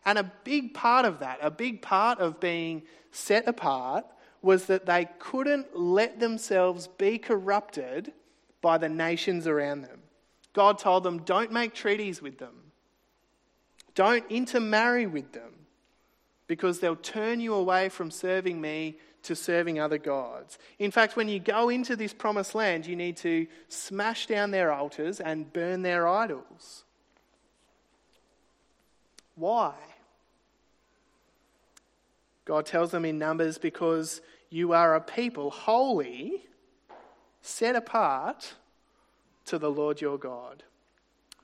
And 0.05 0.19
a 0.19 0.31
big 0.45 0.75
part 0.75 1.07
of 1.07 1.21
that, 1.21 1.39
a 1.41 1.51
big 1.51 1.81
part 1.81 2.19
of 2.19 2.39
being 2.39 2.83
set 3.13 3.49
apart, 3.49 4.05
was 4.43 4.67
that 4.67 4.85
they 4.85 5.09
couldn't 5.19 5.75
let 5.75 6.21
themselves 6.21 6.87
be 6.87 7.17
corrupted 7.17 8.13
by 8.61 8.77
the 8.77 8.91
nations 8.91 9.47
around 9.47 9.81
them. 9.81 10.03
God 10.53 10.79
told 10.79 11.03
them, 11.03 11.23
don't 11.23 11.51
make 11.51 11.73
treaties 11.73 12.21
with 12.21 12.39
them, 12.39 12.62
don't 13.95 14.25
intermarry 14.31 15.07
with 15.07 15.33
them, 15.33 15.53
because 16.47 16.81
they'll 16.81 16.97
turn 16.97 17.41
you 17.41 17.55
away 17.55 17.89
from 17.89 18.11
serving 18.11 18.61
me 18.61 18.99
to 19.23 19.37
serving 19.37 19.79
other 19.79 19.99
gods. 19.99 20.59
In 20.79 20.91
fact, 20.91 21.15
when 21.15 21.29
you 21.29 21.39
go 21.39 21.69
into 21.69 21.95
this 21.95 22.13
promised 22.13 22.55
land, 22.55 22.87
you 22.87 22.97
need 22.97 23.17
to 23.19 23.47
smash 23.69 24.27
down 24.27 24.51
their 24.51 24.73
altars 24.73 25.21
and 25.21 25.53
burn 25.53 25.83
their 25.83 26.09
idols. 26.09 26.85
Why? 29.37 29.75
God 32.45 32.67
tells 32.67 32.91
them 32.91 33.05
in 33.05 33.19
Numbers, 33.19 33.59
because 33.59 34.21
you 34.51 34.73
are 34.73 34.97
a 34.97 35.01
people 35.01 35.51
holy, 35.51 36.45
set 37.41 37.77
apart 37.77 38.55
to 39.47 39.59
the 39.59 39.71
Lord 39.71 40.01
your 40.01 40.19
God. 40.19 40.65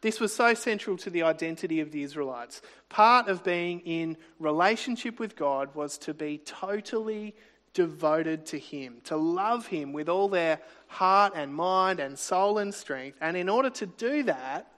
This 0.00 0.20
was 0.20 0.34
so 0.34 0.54
central 0.54 0.96
to 0.98 1.10
the 1.10 1.22
identity 1.22 1.80
of 1.80 1.90
the 1.90 2.02
Israelites. 2.02 2.62
Part 2.88 3.28
of 3.28 3.42
being 3.42 3.80
in 3.80 4.16
relationship 4.38 5.18
with 5.18 5.34
God 5.34 5.74
was 5.74 5.98
to 5.98 6.14
be 6.14 6.38
totally 6.38 7.34
devoted 7.74 8.46
to 8.46 8.58
Him, 8.58 9.00
to 9.04 9.16
love 9.16 9.66
Him 9.66 9.92
with 9.92 10.08
all 10.08 10.28
their 10.28 10.60
heart 10.86 11.32
and 11.34 11.52
mind 11.52 12.00
and 12.00 12.18
soul 12.18 12.58
and 12.58 12.72
strength. 12.72 13.18
And 13.20 13.36
in 13.36 13.48
order 13.48 13.70
to 13.70 13.86
do 13.86 14.22
that, 14.24 14.70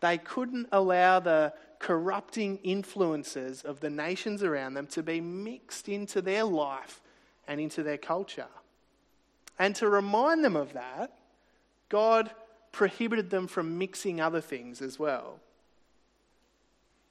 they 0.00 0.18
couldn't 0.18 0.68
allow 0.72 1.20
the 1.20 1.52
corrupting 1.78 2.58
influences 2.62 3.62
of 3.62 3.80
the 3.80 3.90
nations 3.90 4.42
around 4.42 4.74
them 4.74 4.86
to 4.86 5.02
be 5.02 5.20
mixed 5.20 5.88
into 5.88 6.22
their 6.22 6.44
life 6.44 7.00
and 7.46 7.60
into 7.60 7.82
their 7.82 7.98
culture. 7.98 8.48
And 9.58 9.76
to 9.76 9.88
remind 9.88 10.44
them 10.44 10.56
of 10.56 10.72
that, 10.72 11.12
God 11.88 12.30
prohibited 12.74 13.30
them 13.30 13.46
from 13.46 13.78
mixing 13.78 14.20
other 14.20 14.40
things 14.40 14.82
as 14.82 14.98
well. 14.98 15.38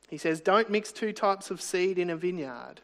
He 0.09 0.17
says, 0.17 0.41
Don't 0.41 0.69
mix 0.69 0.91
two 0.91 1.13
types 1.13 1.49
of 1.49 1.61
seed 1.61 1.97
in 1.97 2.09
a 2.09 2.17
vineyard, 2.17 2.81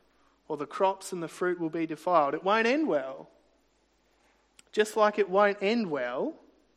or 0.47 0.57
the 0.57 0.65
crops 0.65 1.11
and 1.11 1.21
the 1.21 1.27
fruit 1.27 1.59
will 1.59 1.69
be 1.69 1.85
defiled. 1.85 2.33
It 2.33 2.43
won't 2.43 2.65
end 2.65 2.87
well. 2.87 3.29
Just 4.71 4.95
like 4.95 5.19
it 5.19 5.29
won't 5.29 5.57
end 5.61 5.91
well 5.91 6.33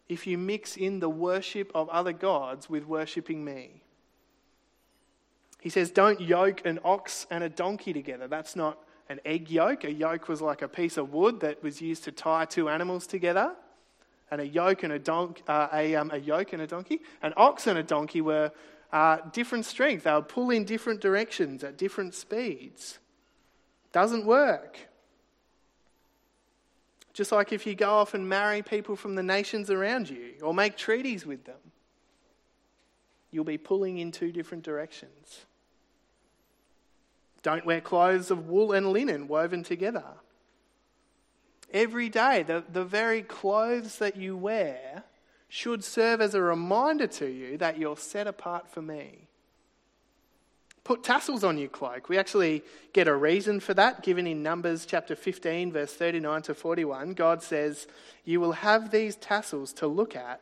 if 0.09 0.27
you 0.27 0.37
mix 0.37 0.77
in 0.77 0.99
the 0.99 1.09
worship 1.09 1.71
of 1.75 1.89
other 1.89 2.13
gods 2.13 2.69
with 2.69 2.87
worshipping 2.87 3.45
me. 3.45 3.83
He 5.61 5.69
says, 5.69 5.93
Don't 5.93 6.21
yoke 6.21 6.67
an 6.67 6.81
ox 6.85 7.27
and 7.31 7.45
a 7.45 7.49
donkey 7.49 7.93
together. 7.93 8.27
That's 8.27 8.57
not 8.57 8.79
an 9.09 9.21
egg 9.25 9.51
yolk. 9.51 9.85
A 9.85 9.93
yoke 9.93 10.29
was 10.29 10.43
like 10.43 10.63
a 10.63 10.69
piece 10.69 10.97
of 10.97 11.13
wood 11.13 11.39
that 11.41 11.63
was 11.63 11.81
used 11.81 12.03
to 12.05 12.13
tie 12.13 12.45
two 12.45 12.69
animals 12.69 13.07
together. 13.07 13.55
And 14.33 14.41
a 14.41 14.47
yoke 14.47 14.83
and 14.83 14.95
a, 14.95 14.99
donk, 14.99 15.43
uh, 15.47 15.69
a, 15.75 15.95
um, 15.95 16.11
a 16.11 16.17
yoke 16.17 16.55
and 16.55 16.63
a 16.63 16.67
donkey. 16.67 17.03
An 17.21 17.35
ox 17.37 17.67
and 17.67 17.79
a 17.79 17.83
donkey 17.83 18.23
were 18.23 18.51
uh, 18.91 19.19
different 19.31 19.67
strength. 19.67 20.05
They 20.05 20.13
would 20.13 20.29
pull 20.29 20.49
in 20.51 20.65
different 20.65 21.03
directions 21.03 21.63
at 21.63 21.77
different 21.77 22.15
speeds. 22.15 22.99
Doesn't 23.93 24.25
work. 24.25 24.79
Just 27.13 27.31
like 27.31 27.53
if 27.53 27.67
you 27.67 27.75
go 27.75 27.91
off 27.91 28.15
and 28.15 28.27
marry 28.27 28.63
people 28.63 28.97
from 28.97 29.17
the 29.17 29.23
nations 29.23 29.71
around 29.71 30.09
you 30.09 30.33
or 30.43 30.55
make 30.55 30.79
treaties 30.79 31.27
with 31.27 31.45
them, 31.45 31.61
you'll 33.31 33.45
be 33.45 33.59
pulling 33.59 33.99
in 33.99 34.13
two 34.13 34.33
different 34.33 34.65
directions. 34.65 35.45
Don't 37.43 37.67
wear 37.67 37.83
clothes 37.83 38.31
of 38.31 38.49
wool 38.49 38.73
and 38.73 38.93
linen 38.93 39.29
woven 39.29 39.63
together. 39.63 40.05
Every 41.73 42.11
day, 42.11 42.43
the, 42.43 42.63
the 42.71 42.85
very 42.85 43.23
clothes 43.23 43.99
that 43.99 44.17
you 44.17 44.37
wear 44.37 45.05
should 45.49 45.83
serve 45.83 46.21
as 46.21 46.35
a 46.35 46.43
reminder 46.43 47.07
to 47.07 47.27
you 47.27 47.59
that 47.59 47.79
you're 47.79 47.97
set 47.97 48.27
apart 48.27 48.71
for 48.71 48.83
me. 48.83 49.29
Put 50.85 51.05
tassels 51.05 51.45
on 51.45 51.59
your 51.59 51.69
cloak. 51.69 52.09
We 52.09 52.19
actually 52.19 52.65
get 52.93 53.07
a 53.07 53.15
reason 53.15 53.61
for 53.61 53.73
that 53.75 54.03
given 54.03 54.27
in 54.27 54.43
Numbers 54.43 54.85
chapter 54.85 55.15
15, 55.15 55.73
verse 55.73 55.93
39 55.93 56.43
to 56.43 56.55
41. 56.55 57.15
God 57.15 57.43
says, 57.43 57.87
You 58.25 58.41
will 58.41 58.53
have 58.53 58.91
these 58.91 59.15
tassels 59.17 59.73
to 59.75 59.87
look 59.87 60.17
at, 60.17 60.41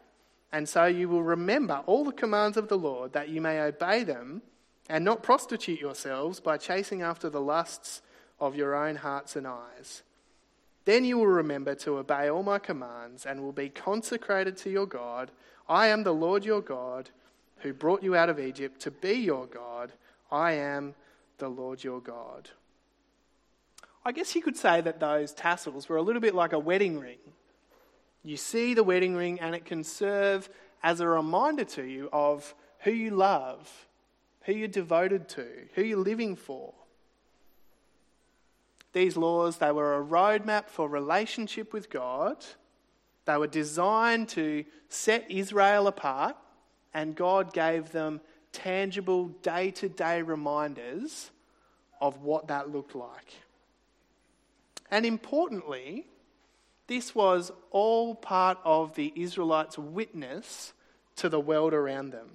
and 0.50 0.68
so 0.68 0.86
you 0.86 1.08
will 1.08 1.22
remember 1.22 1.82
all 1.86 2.04
the 2.04 2.12
commands 2.12 2.56
of 2.56 2.68
the 2.68 2.78
Lord, 2.78 3.12
that 3.12 3.28
you 3.28 3.40
may 3.40 3.60
obey 3.60 4.02
them 4.02 4.42
and 4.88 5.04
not 5.04 5.22
prostitute 5.22 5.80
yourselves 5.80 6.40
by 6.40 6.56
chasing 6.56 7.02
after 7.02 7.28
the 7.28 7.40
lusts 7.40 8.00
of 8.40 8.56
your 8.56 8.74
own 8.74 8.96
hearts 8.96 9.36
and 9.36 9.46
eyes. 9.46 10.02
Then 10.90 11.04
you 11.04 11.18
will 11.18 11.28
remember 11.28 11.76
to 11.76 11.98
obey 11.98 12.28
all 12.28 12.42
my 12.42 12.58
commands 12.58 13.24
and 13.24 13.40
will 13.40 13.52
be 13.52 13.68
consecrated 13.68 14.56
to 14.56 14.70
your 14.70 14.86
God. 14.86 15.30
I 15.68 15.86
am 15.86 16.02
the 16.02 16.12
Lord 16.12 16.44
your 16.44 16.60
God 16.60 17.10
who 17.58 17.72
brought 17.72 18.02
you 18.02 18.16
out 18.16 18.28
of 18.28 18.40
Egypt 18.40 18.80
to 18.80 18.90
be 18.90 19.12
your 19.12 19.46
God. 19.46 19.92
I 20.32 20.54
am 20.54 20.96
the 21.38 21.48
Lord 21.48 21.84
your 21.84 22.00
God. 22.00 22.50
I 24.04 24.10
guess 24.10 24.34
you 24.34 24.42
could 24.42 24.56
say 24.56 24.80
that 24.80 24.98
those 24.98 25.32
tassels 25.32 25.88
were 25.88 25.96
a 25.96 26.02
little 26.02 26.20
bit 26.20 26.34
like 26.34 26.52
a 26.52 26.58
wedding 26.58 26.98
ring. 26.98 27.20
You 28.24 28.36
see 28.36 28.74
the 28.74 28.82
wedding 28.82 29.14
ring, 29.14 29.38
and 29.38 29.54
it 29.54 29.64
can 29.64 29.84
serve 29.84 30.50
as 30.82 30.98
a 30.98 31.06
reminder 31.06 31.66
to 31.66 31.84
you 31.84 32.08
of 32.12 32.52
who 32.80 32.90
you 32.90 33.10
love 33.10 33.86
who 34.42 34.52
you're 34.52 34.68
devoted 34.68 35.28
to, 35.28 35.46
who 35.74 35.82
you're 35.82 35.98
living 35.98 36.34
for. 36.34 36.72
These 38.92 39.16
laws, 39.16 39.58
they 39.58 39.72
were 39.72 39.98
a 39.98 40.04
roadmap 40.04 40.68
for 40.68 40.88
relationship 40.88 41.72
with 41.72 41.90
God. 41.90 42.44
They 43.24 43.36
were 43.36 43.46
designed 43.46 44.28
to 44.30 44.64
set 44.88 45.30
Israel 45.30 45.86
apart, 45.86 46.36
and 46.92 47.14
God 47.14 47.52
gave 47.52 47.92
them 47.92 48.20
tangible 48.52 49.28
day 49.28 49.70
to 49.72 49.88
day 49.88 50.22
reminders 50.22 51.30
of 52.00 52.22
what 52.22 52.48
that 52.48 52.70
looked 52.70 52.94
like. 52.94 53.32
And 54.90 55.06
importantly, 55.06 56.06
this 56.88 57.14
was 57.14 57.52
all 57.70 58.16
part 58.16 58.58
of 58.64 58.96
the 58.96 59.12
Israelites' 59.14 59.78
witness 59.78 60.72
to 61.16 61.28
the 61.28 61.38
world 61.38 61.72
around 61.72 62.10
them. 62.10 62.30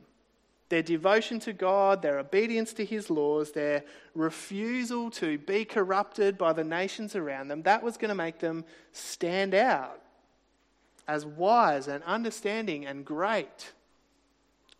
Their 0.70 0.82
devotion 0.82 1.40
to 1.42 1.54
God, 1.54 2.02
their 2.02 2.18
obedience 2.18 2.74
to 2.74 2.86
His 2.86 3.10
laws, 3.10 3.52
their 3.52 3.84
refusal 4.16 5.12
to 5.12 5.38
be 5.38 5.64
corrupted 5.64 6.38
by 6.38 6.54
the 6.54 6.64
nations 6.64 7.16
around 7.16 7.50
them, 7.50 7.62
that 7.64 7.84
was 7.84 7.98
going 7.98 8.10
to 8.10 8.16
make 8.16 8.40
them 8.40 8.66
stand 8.92 9.54
out 9.54 10.02
as 11.08 11.26
wise 11.26 11.88
and 11.88 12.04
understanding 12.04 12.86
and 12.86 13.06
great. 13.06 13.74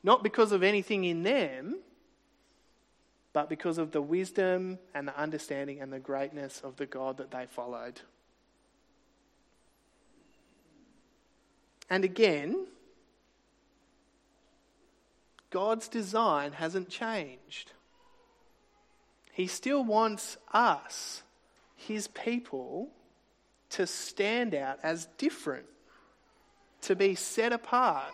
Not 0.04 0.24
because 0.24 0.52
of 0.52 0.63
anything 0.63 1.04
in 1.04 1.24
them, 1.24 1.80
but 3.34 3.50
because 3.50 3.78
of 3.78 3.91
the 3.91 4.02
wisdom 4.02 4.80
and 4.93 5.08
the 5.08 5.19
understanding 5.19 5.82
and 5.82 5.91
the 5.91 6.00
greatness 6.00 6.62
of 6.63 6.78
the 6.78 6.86
God 6.86 7.17
that 7.17 7.32
they 7.32 7.45
followed. 7.45 8.02
And 11.89 12.04
again, 12.04 12.67
God's 15.49 15.88
design 15.88 16.53
hasn't 16.53 16.89
changed. 16.89 17.71
He 19.31 19.47
still 19.47 19.84
wants 19.84 20.38
us, 20.53 21.23
His 21.75 22.08
people, 22.08 22.89
to 23.71 23.86
stand 23.86 24.55
out 24.55 24.79
as 24.84 25.08
different, 25.17 25.65
to 26.81 26.95
be 26.95 27.15
set 27.15 27.51
apart. 27.51 28.13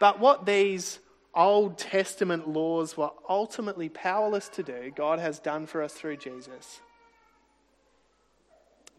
But 0.00 0.18
what 0.18 0.46
these 0.46 0.98
Old 1.34 1.78
Testament 1.78 2.48
laws 2.48 2.96
were 2.96 3.10
ultimately 3.28 3.88
powerless 3.88 4.48
to 4.50 4.62
do, 4.62 4.92
God 4.94 5.18
has 5.18 5.38
done 5.38 5.66
for 5.66 5.82
us 5.82 5.92
through 5.92 6.16
Jesus. 6.16 6.80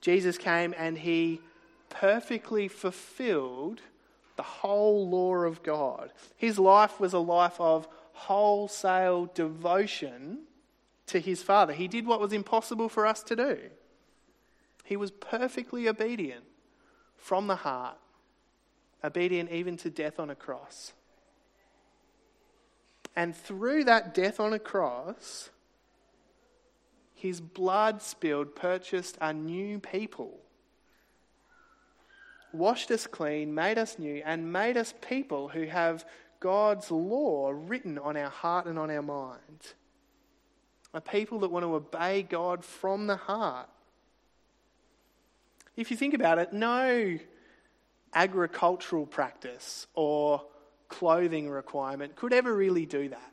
Jesus 0.02 0.38
came 0.38 0.74
and 0.78 0.98
He 0.98 1.42
perfectly 1.90 2.68
fulfilled 2.68 3.82
the 4.36 4.44
whole 4.44 5.08
law 5.08 5.36
of 5.36 5.64
God. 5.64 6.12
His 6.36 6.60
life 6.60 7.00
was 7.00 7.14
a 7.14 7.20
life 7.20 7.60
of 7.60 7.88
wholesale 8.14 9.30
devotion 9.34 10.40
to 11.08 11.20
his 11.20 11.44
Father. 11.44 11.74
He 11.74 11.88
did 11.88 12.06
what 12.06 12.20
was 12.20 12.34
impossible 12.34 12.90
for 12.90 13.06
us 13.06 13.24
to 13.24 13.36
do. 13.36 13.58
He 14.84 14.98
was 14.98 15.12
perfectly 15.12 15.88
obedient 15.88 16.44
from 17.18 17.48
the 17.48 17.56
heart, 17.56 17.98
obedient 19.04 19.52
even 19.52 19.78
to 19.78 19.90
death 19.90 20.20
on 20.20 20.30
a 20.30 20.36
cross. 20.36 20.94
And 23.16 23.36
through 23.36 23.86
that 23.86 24.14
death 24.14 24.40
on 24.40 24.54
a 24.54 24.60
cross, 24.60 25.50
his 27.14 27.40
blood 27.40 28.02
spilled 28.02 28.56
purchased 28.56 29.18
a 29.22 29.34
new 29.34 29.80
people 29.80 30.40
washed 32.58 32.92
us 32.92 33.08
clean, 33.08 33.54
made 33.54 33.78
us 33.78 34.00
new, 34.00 34.22
and 34.26 34.52
made 34.52 34.78
us 34.78 34.94
people 35.08 35.50
who 35.50 35.66
have 35.66 36.06
God's 36.40 36.92
law 36.92 37.52
written 37.54 37.98
on 37.98 38.18
our 38.18 38.30
heart 38.30 38.66
and 38.66 38.78
on 38.78 38.92
our 38.92 39.02
mind. 39.02 39.74
A 40.94 41.02
people 41.02 41.40
that 41.40 41.52
want 41.52 41.64
to 41.64 41.76
obey 41.76 42.24
God 42.24 42.64
from 42.64 43.08
the 43.08 43.16
heart. 43.18 43.70
If 45.76 45.92
you 45.92 45.98
think 45.98 46.14
about 46.14 46.40
it, 46.40 46.54
no 46.54 47.18
agricultural 48.14 49.06
practice 49.06 49.88
or 49.94 50.42
clothing 50.88 51.50
requirement 51.50 52.16
could 52.16 52.32
ever 52.32 52.54
really 52.54 52.86
do 52.86 53.10
that. 53.10 53.32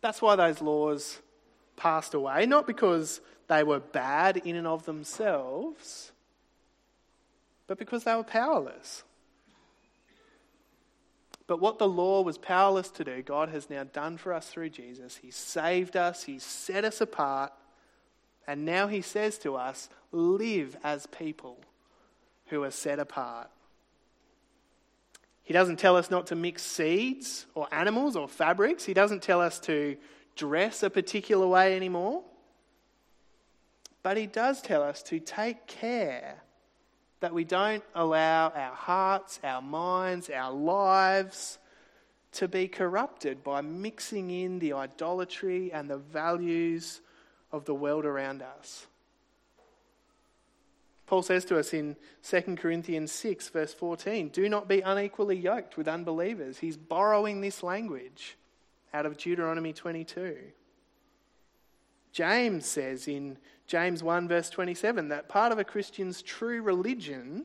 That's 0.00 0.22
why 0.22 0.36
those 0.36 0.62
laws 0.62 1.18
passed 1.76 2.14
away, 2.14 2.46
not 2.46 2.66
because 2.66 3.20
they 3.48 3.62
were 3.62 3.80
bad 3.80 4.38
in 4.38 4.56
and 4.56 4.66
of 4.66 4.84
themselves, 4.86 6.12
but 7.66 7.78
because 7.78 8.04
they 8.04 8.14
were 8.14 8.24
powerless. 8.24 9.04
But 11.46 11.60
what 11.60 11.78
the 11.78 11.88
law 11.88 12.22
was 12.22 12.38
powerless 12.38 12.88
to 12.90 13.04
do, 13.04 13.22
God 13.22 13.50
has 13.50 13.68
now 13.68 13.84
done 13.84 14.16
for 14.16 14.32
us 14.32 14.48
through 14.48 14.70
Jesus. 14.70 15.16
He 15.16 15.30
saved 15.30 15.96
us, 15.96 16.24
He 16.24 16.38
set 16.38 16.84
us 16.84 17.00
apart, 17.00 17.52
and 18.46 18.64
now 18.64 18.86
He 18.86 19.02
says 19.02 19.38
to 19.38 19.56
us, 19.56 19.88
live 20.12 20.76
as 20.82 21.06
people 21.06 21.58
who 22.46 22.62
are 22.62 22.70
set 22.70 22.98
apart. 22.98 23.50
He 25.42 25.52
doesn't 25.52 25.78
tell 25.78 25.96
us 25.96 26.10
not 26.10 26.28
to 26.28 26.34
mix 26.34 26.62
seeds 26.62 27.44
or 27.54 27.68
animals 27.72 28.16
or 28.16 28.26
fabrics. 28.26 28.84
He 28.84 28.94
doesn't 28.94 29.22
tell 29.22 29.42
us 29.42 29.58
to 29.60 29.96
dress 30.36 30.82
a 30.82 30.88
particular 30.88 31.46
way 31.46 31.76
anymore. 31.76 32.22
But 34.02 34.16
He 34.16 34.26
does 34.26 34.62
tell 34.62 34.82
us 34.82 35.02
to 35.04 35.20
take 35.20 35.66
care 35.66 36.43
that 37.24 37.32
we 37.32 37.44
don't 37.44 37.82
allow 37.94 38.50
our 38.50 38.74
hearts, 38.74 39.40
our 39.42 39.62
minds, 39.62 40.28
our 40.28 40.52
lives 40.52 41.58
to 42.32 42.46
be 42.46 42.68
corrupted 42.68 43.42
by 43.42 43.62
mixing 43.62 44.30
in 44.30 44.58
the 44.58 44.74
idolatry 44.74 45.72
and 45.72 45.88
the 45.88 45.96
values 45.96 47.00
of 47.50 47.64
the 47.64 47.72
world 47.72 48.04
around 48.04 48.42
us. 48.42 48.86
Paul 51.06 51.22
says 51.22 51.46
to 51.46 51.58
us 51.58 51.72
in 51.72 51.96
2 52.28 52.56
Corinthians 52.56 53.10
6, 53.10 53.48
verse 53.48 53.72
14, 53.72 54.28
do 54.28 54.46
not 54.50 54.68
be 54.68 54.82
unequally 54.82 55.38
yoked 55.38 55.78
with 55.78 55.88
unbelievers. 55.88 56.58
He's 56.58 56.76
borrowing 56.76 57.40
this 57.40 57.62
language 57.62 58.36
out 58.92 59.06
of 59.06 59.16
Deuteronomy 59.16 59.72
22. 59.72 60.36
James 62.14 62.64
says 62.64 63.08
in 63.08 63.36
James 63.66 64.00
1, 64.00 64.28
verse 64.28 64.48
27, 64.48 65.08
that 65.08 65.28
part 65.28 65.50
of 65.50 65.58
a 65.58 65.64
Christian's 65.64 66.22
true 66.22 66.62
religion 66.62 67.44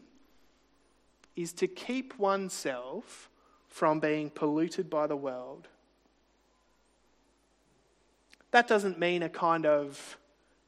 is 1.36 1.52
to 1.54 1.68
keep 1.68 2.18
oneself 2.20 3.32
from 3.68 4.00
being 4.00 4.30
polluted 4.30 4.88
by 4.88 5.08
the 5.08 5.16
world. 5.16 5.68
That 8.52 8.68
doesn't 8.68 9.00
mean 9.00 9.24
a 9.24 9.30
kind 9.30 9.66
of 9.66 10.18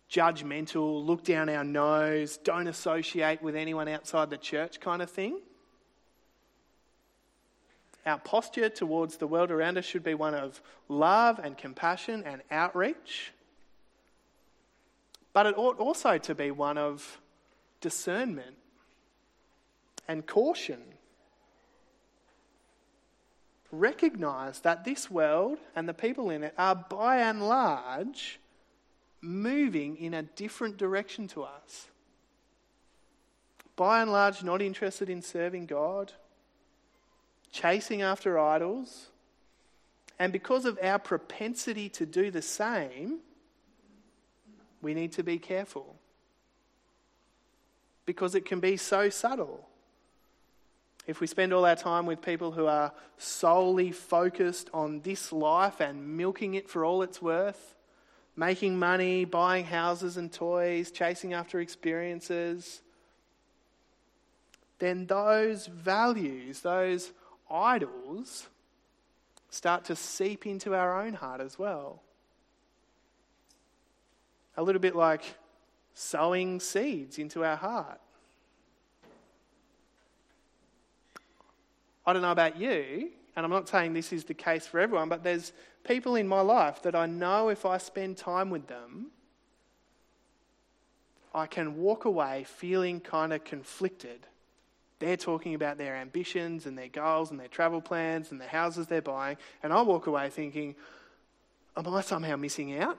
judgmental, 0.09 1.05
look 1.05 1.23
down 1.23 1.47
our 1.47 1.63
nose, 1.63 2.37
don't 2.37 2.67
associate 2.67 3.43
with 3.43 3.55
anyone 3.55 3.87
outside 3.87 4.31
the 4.31 4.37
church 4.37 4.79
kind 4.79 5.03
of 5.03 5.11
thing. 5.11 5.39
Our 8.03 8.17
posture 8.17 8.69
towards 8.69 9.17
the 9.17 9.27
world 9.27 9.51
around 9.51 9.77
us 9.77 9.85
should 9.85 10.03
be 10.03 10.15
one 10.15 10.33
of 10.33 10.59
love 10.89 11.37
and 11.37 11.55
compassion 11.55 12.23
and 12.25 12.41
outreach. 12.49 13.31
But 15.33 15.45
it 15.45 15.57
ought 15.57 15.79
also 15.79 16.17
to 16.17 16.35
be 16.35 16.51
one 16.51 16.77
of 16.77 17.19
discernment 17.79 18.57
and 20.07 20.25
caution. 20.25 20.81
Recognize 23.71 24.59
that 24.61 24.83
this 24.83 25.09
world 25.09 25.57
and 25.75 25.87
the 25.87 25.93
people 25.93 26.29
in 26.29 26.43
it 26.43 26.53
are 26.57 26.75
by 26.75 27.17
and 27.19 27.47
large 27.47 28.39
moving 29.21 29.97
in 29.97 30.13
a 30.13 30.23
different 30.23 30.77
direction 30.77 31.27
to 31.29 31.43
us. 31.43 31.87
By 33.75 34.01
and 34.01 34.11
large, 34.11 34.43
not 34.43 34.61
interested 34.61 35.09
in 35.09 35.21
serving 35.21 35.67
God, 35.67 36.11
chasing 37.51 38.01
after 38.01 38.37
idols, 38.37 39.07
and 40.19 40.33
because 40.33 40.65
of 40.65 40.77
our 40.83 40.99
propensity 40.99 41.87
to 41.89 42.05
do 42.05 42.29
the 42.29 42.41
same, 42.41 43.19
we 44.81 44.93
need 44.93 45.11
to 45.13 45.23
be 45.23 45.37
careful. 45.37 45.95
Because 48.05 48.35
it 48.35 48.45
can 48.45 48.59
be 48.59 48.77
so 48.77 49.09
subtle. 49.09 49.67
If 51.07 51.19
we 51.19 51.27
spend 51.27 51.53
all 51.53 51.65
our 51.65 51.75
time 51.75 52.05
with 52.05 52.21
people 52.21 52.51
who 52.51 52.67
are 52.67 52.93
solely 53.17 53.91
focused 53.91 54.69
on 54.73 55.01
this 55.01 55.31
life 55.31 55.79
and 55.79 56.17
milking 56.17 56.53
it 56.53 56.69
for 56.69 56.85
all 56.85 57.01
it's 57.01 57.21
worth, 57.21 57.75
making 58.35 58.77
money, 58.77 59.25
buying 59.25 59.65
houses 59.65 60.17
and 60.17 60.31
toys, 60.31 60.91
chasing 60.91 61.33
after 61.33 61.59
experiences, 61.59 62.81
then 64.79 65.05
those 65.05 65.67
values, 65.67 66.61
those 66.61 67.11
idols, 67.49 68.47
start 69.49 69.85
to 69.85 69.95
seep 69.95 70.45
into 70.45 70.73
our 70.73 71.03
own 71.03 71.13
heart 71.13 71.41
as 71.41 71.59
well. 71.59 72.01
A 74.57 74.63
little 74.63 74.81
bit 74.81 74.95
like 74.95 75.23
sowing 75.93 76.59
seeds 76.59 77.17
into 77.17 77.43
our 77.43 77.55
heart. 77.55 77.99
I 82.05 82.13
don't 82.13 82.21
know 82.21 82.31
about 82.31 82.57
you, 82.57 83.09
and 83.35 83.45
I'm 83.45 83.51
not 83.51 83.69
saying 83.69 83.93
this 83.93 84.11
is 84.11 84.23
the 84.25 84.33
case 84.33 84.65
for 84.65 84.79
everyone, 84.79 85.09
but 85.09 85.23
there's 85.23 85.53
people 85.83 86.15
in 86.15 86.27
my 86.27 86.41
life 86.41 86.81
that 86.83 86.95
I 86.95 87.05
know 87.05 87.49
if 87.49 87.65
I 87.65 87.77
spend 87.77 88.17
time 88.17 88.49
with 88.49 88.67
them, 88.67 89.07
I 91.33 91.45
can 91.45 91.77
walk 91.77 92.05
away 92.05 92.43
feeling 92.43 92.99
kind 92.99 93.31
of 93.31 93.43
conflicted. 93.43 94.27
They're 94.99 95.17
talking 95.17 95.55
about 95.55 95.77
their 95.77 95.95
ambitions 95.95 96.65
and 96.65 96.77
their 96.77 96.89
goals 96.89 97.31
and 97.31 97.39
their 97.39 97.47
travel 97.47 97.81
plans 97.81 98.31
and 98.31 98.41
the 98.41 98.47
houses 98.47 98.87
they're 98.87 99.01
buying, 99.01 99.37
and 99.63 99.71
I 99.71 99.81
walk 99.81 100.07
away 100.07 100.29
thinking, 100.29 100.75
Am 101.77 101.87
I 101.87 102.01
somehow 102.01 102.35
missing 102.35 102.77
out? 102.77 102.97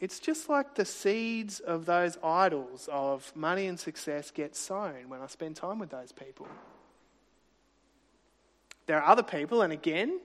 It's 0.00 0.18
just 0.18 0.48
like 0.48 0.74
the 0.74 0.86
seeds 0.86 1.60
of 1.60 1.84
those 1.84 2.16
idols 2.24 2.88
of 2.90 3.30
money 3.36 3.66
and 3.66 3.78
success 3.78 4.30
get 4.30 4.56
sown 4.56 5.08
when 5.08 5.20
I 5.20 5.26
spend 5.26 5.56
time 5.56 5.78
with 5.78 5.90
those 5.90 6.10
people. 6.10 6.48
There 8.86 9.00
are 9.00 9.06
other 9.06 9.22
people, 9.22 9.60
and 9.62 9.72
again, 9.72 10.20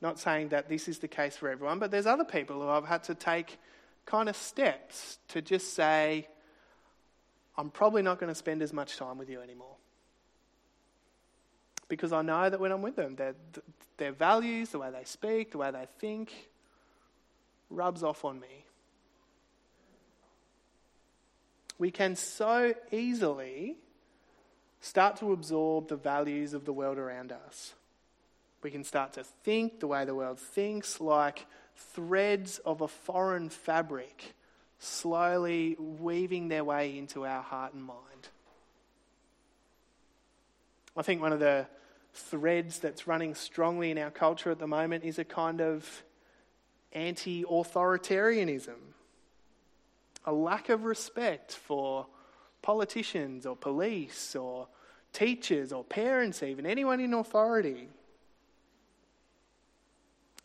not 0.00 0.18
saying 0.18 0.48
that 0.48 0.68
this 0.68 0.88
is 0.88 0.98
the 0.98 1.08
case 1.08 1.36
for 1.36 1.48
everyone, 1.48 1.78
but 1.78 1.90
there's 1.90 2.06
other 2.06 2.24
people 2.24 2.60
who 2.60 2.68
I've 2.68 2.86
had 2.86 3.04
to 3.04 3.14
take 3.14 3.58
kind 4.06 4.28
of 4.28 4.36
steps 4.36 5.18
to 5.28 5.42
just 5.42 5.74
say, 5.74 6.26
I'm 7.58 7.70
probably 7.70 8.02
not 8.02 8.18
going 8.18 8.28
to 8.28 8.34
spend 8.34 8.62
as 8.62 8.72
much 8.72 8.96
time 8.96 9.18
with 9.18 9.28
you 9.28 9.40
anymore. 9.40 9.76
Because 11.88 12.12
I 12.12 12.22
know 12.22 12.48
that 12.48 12.58
when 12.58 12.72
I'm 12.72 12.82
with 12.82 12.96
them, 12.96 13.14
their, 13.16 13.34
their 13.98 14.12
values, 14.12 14.70
the 14.70 14.78
way 14.78 14.90
they 14.90 15.04
speak, 15.04 15.52
the 15.52 15.58
way 15.58 15.70
they 15.70 15.86
think, 15.98 16.32
rubs 17.70 18.02
off 18.02 18.24
on 18.24 18.40
me. 18.40 18.65
We 21.78 21.90
can 21.90 22.16
so 22.16 22.74
easily 22.90 23.76
start 24.80 25.16
to 25.16 25.32
absorb 25.32 25.88
the 25.88 25.96
values 25.96 26.54
of 26.54 26.64
the 26.64 26.72
world 26.72 26.98
around 26.98 27.32
us. 27.32 27.74
We 28.62 28.70
can 28.70 28.84
start 28.84 29.12
to 29.14 29.24
think 29.24 29.80
the 29.80 29.86
way 29.86 30.04
the 30.04 30.14
world 30.14 30.38
thinks, 30.38 31.00
like 31.00 31.46
threads 31.76 32.58
of 32.58 32.80
a 32.80 32.88
foreign 32.88 33.48
fabric 33.48 34.34
slowly 34.78 35.76
weaving 35.78 36.48
their 36.48 36.64
way 36.64 36.96
into 36.98 37.24
our 37.26 37.42
heart 37.42 37.74
and 37.74 37.82
mind. 37.82 38.28
I 40.96 41.02
think 41.02 41.20
one 41.20 41.32
of 41.32 41.40
the 41.40 41.66
threads 42.12 42.78
that's 42.78 43.06
running 43.06 43.34
strongly 43.34 43.90
in 43.90 43.98
our 43.98 44.10
culture 44.10 44.50
at 44.50 44.58
the 44.58 44.66
moment 44.66 45.04
is 45.04 45.18
a 45.18 45.24
kind 45.24 45.60
of 45.60 46.02
anti 46.92 47.44
authoritarianism, 47.44 48.85
a 50.26 50.32
lack 50.32 50.68
of 50.68 50.84
respect 50.84 51.52
for 51.52 52.06
politicians 52.62 53.46
or 53.46 53.56
police 53.56 54.34
or 54.34 54.68
teachers 55.12 55.72
or 55.72 55.84
parents, 55.84 56.42
even 56.42 56.66
anyone 56.66 57.00
in 57.00 57.14
authority 57.14 57.88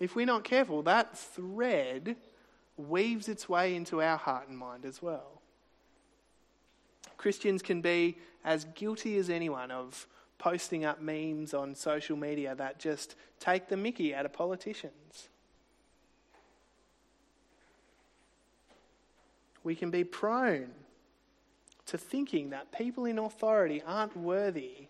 if 0.01 0.15
we're 0.15 0.25
not 0.25 0.43
careful, 0.43 0.81
that 0.81 1.15
thread 1.15 2.15
weaves 2.75 3.29
its 3.29 3.47
way 3.47 3.75
into 3.75 4.01
our 4.01 4.17
heart 4.17 4.47
and 4.47 4.57
mind 4.57 4.83
as 4.83 4.99
well. 4.99 5.43
Christians 7.17 7.61
can 7.61 7.81
be 7.81 8.17
as 8.43 8.65
guilty 8.73 9.17
as 9.17 9.29
anyone 9.29 9.69
of 9.69 10.07
posting 10.39 10.85
up 10.85 11.03
memes 11.03 11.53
on 11.53 11.75
social 11.75 12.17
media 12.17 12.55
that 12.55 12.79
just 12.79 13.13
take 13.39 13.69
the 13.69 13.77
mickey 13.77 14.15
out 14.15 14.25
of 14.25 14.33
politicians. 14.33 15.29
We 19.63 19.75
can 19.75 19.91
be 19.91 20.03
prone 20.03 20.71
to 21.87 21.97
thinking 21.97 22.51
that 22.51 22.71
people 22.71 23.05
in 23.05 23.19
authority 23.19 23.83
aren't 23.85 24.15
worthy 24.15 24.87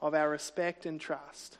of 0.00 0.14
our 0.14 0.28
respect 0.28 0.86
and 0.86 1.00
trust. 1.00 1.58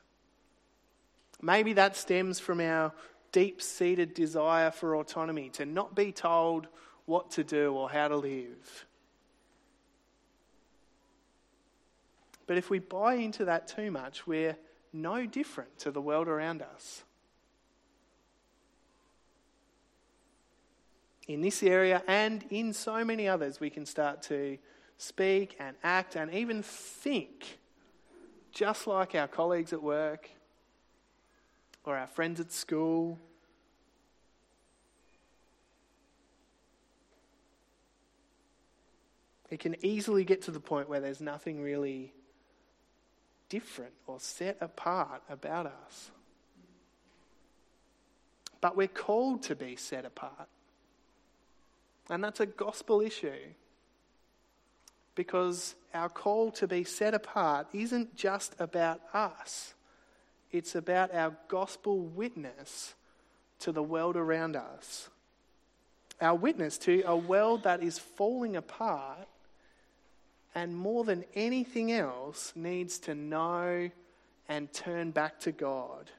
Maybe 1.40 1.72
that 1.74 1.96
stems 1.96 2.38
from 2.38 2.60
our 2.60 2.92
deep 3.32 3.62
seated 3.62 4.14
desire 4.14 4.70
for 4.70 4.96
autonomy, 4.96 5.48
to 5.50 5.64
not 5.64 5.94
be 5.94 6.12
told 6.12 6.68
what 7.06 7.30
to 7.32 7.44
do 7.44 7.72
or 7.72 7.90
how 7.90 8.08
to 8.08 8.16
live. 8.16 8.86
But 12.46 12.58
if 12.58 12.68
we 12.68 12.78
buy 12.78 13.14
into 13.14 13.46
that 13.46 13.68
too 13.68 13.90
much, 13.90 14.26
we're 14.26 14.56
no 14.92 15.24
different 15.24 15.78
to 15.78 15.90
the 15.90 16.00
world 16.00 16.28
around 16.28 16.60
us. 16.60 17.02
In 21.32 21.40
this 21.40 21.62
area 21.62 22.02
and 22.06 22.44
in 22.50 22.74
so 22.74 23.02
many 23.06 23.26
others, 23.26 23.58
we 23.58 23.70
can 23.70 23.86
start 23.86 24.20
to 24.24 24.58
speak 24.98 25.56
and 25.58 25.74
act 25.82 26.14
and 26.14 26.30
even 26.30 26.62
think 26.62 27.58
just 28.52 28.86
like 28.86 29.14
our 29.14 29.28
colleagues 29.28 29.72
at 29.72 29.82
work 29.82 30.28
or 31.84 31.96
our 31.96 32.06
friends 32.06 32.38
at 32.38 32.52
school. 32.52 33.18
It 39.48 39.58
can 39.58 39.74
easily 39.82 40.24
get 40.24 40.42
to 40.42 40.50
the 40.50 40.60
point 40.60 40.86
where 40.86 41.00
there's 41.00 41.22
nothing 41.22 41.62
really 41.62 42.12
different 43.48 43.94
or 44.06 44.20
set 44.20 44.58
apart 44.60 45.22
about 45.30 45.64
us. 45.64 46.10
But 48.60 48.76
we're 48.76 48.86
called 48.86 49.42
to 49.44 49.56
be 49.56 49.76
set 49.76 50.04
apart. 50.04 50.48
And 52.10 52.22
that's 52.22 52.40
a 52.40 52.46
gospel 52.46 53.00
issue. 53.00 53.32
Because 55.14 55.74
our 55.94 56.08
call 56.08 56.50
to 56.52 56.66
be 56.66 56.84
set 56.84 57.14
apart 57.14 57.66
isn't 57.72 58.16
just 58.16 58.54
about 58.58 59.00
us. 59.12 59.74
It's 60.50 60.74
about 60.74 61.14
our 61.14 61.36
gospel 61.48 62.00
witness 62.00 62.94
to 63.60 63.72
the 63.72 63.82
world 63.82 64.16
around 64.16 64.56
us. 64.56 65.08
Our 66.20 66.34
witness 66.34 66.78
to 66.78 67.02
a 67.06 67.16
world 67.16 67.64
that 67.64 67.82
is 67.82 67.98
falling 67.98 68.56
apart 68.56 69.28
and 70.54 70.76
more 70.76 71.04
than 71.04 71.24
anything 71.34 71.92
else 71.92 72.52
needs 72.54 72.98
to 73.00 73.14
know 73.14 73.90
and 74.48 74.72
turn 74.72 75.10
back 75.10 75.40
to 75.40 75.52
God. 75.52 76.10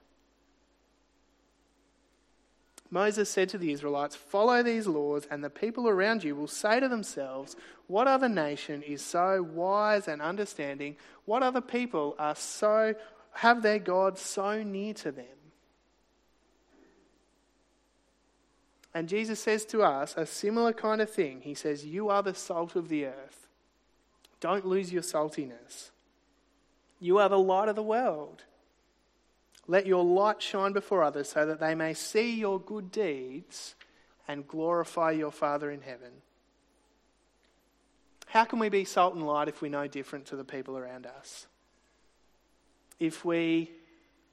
Moses 2.93 3.27
said 3.27 3.49
to 3.49 3.57
the 3.57 3.71
Israelites, 3.71 4.15
Follow 4.15 4.61
these 4.61 4.85
laws, 4.85 5.25
and 5.31 5.43
the 5.43 5.49
people 5.49 5.89
around 5.89 6.23
you 6.23 6.35
will 6.35 6.45
say 6.45 6.79
to 6.79 6.87
themselves, 6.87 7.55
What 7.87 8.07
other 8.07 8.29
nation 8.29 8.83
is 8.83 9.01
so 9.03 9.41
wise 9.41 10.07
and 10.07 10.21
understanding? 10.21 10.95
What 11.25 11.41
other 11.41 11.59
people 11.59 12.15
are 12.19 12.35
so 12.35 12.93
have 13.31 13.63
their 13.63 13.79
God 13.79 14.19
so 14.19 14.61
near 14.61 14.93
to 14.93 15.11
them. 15.11 15.25
And 18.93 19.09
Jesus 19.09 19.39
says 19.39 19.65
to 19.65 19.81
us 19.81 20.13
a 20.15 20.27
similar 20.27 20.71
kind 20.71 21.01
of 21.01 21.09
thing. 21.09 21.41
He 21.41 21.55
says, 21.55 21.83
You 21.83 22.09
are 22.09 22.21
the 22.21 22.35
salt 22.35 22.75
of 22.75 22.89
the 22.89 23.05
earth. 23.05 23.47
Don't 24.39 24.67
lose 24.67 24.93
your 24.93 25.01
saltiness. 25.01 25.89
You 26.99 27.17
are 27.17 27.29
the 27.29 27.39
light 27.39 27.69
of 27.69 27.75
the 27.75 27.81
world. 27.81 28.43
Let 29.67 29.85
your 29.85 30.03
light 30.03 30.41
shine 30.41 30.73
before 30.73 31.03
others 31.03 31.29
so 31.29 31.45
that 31.45 31.59
they 31.59 31.75
may 31.75 31.93
see 31.93 32.35
your 32.35 32.59
good 32.59 32.91
deeds 32.91 33.75
and 34.27 34.47
glorify 34.47 35.11
your 35.11 35.31
Father 35.31 35.71
in 35.71 35.81
heaven. 35.81 36.11
How 38.27 38.45
can 38.45 38.59
we 38.59 38.69
be 38.69 38.83
salt 38.83 39.13
and 39.13 39.25
light 39.25 39.47
if 39.47 39.61
we 39.61 39.69
know 39.69 39.87
different 39.87 40.25
to 40.27 40.35
the 40.35 40.43
people 40.43 40.77
around 40.77 41.05
us? 41.05 41.47
If 42.99 43.23
we 43.23 43.71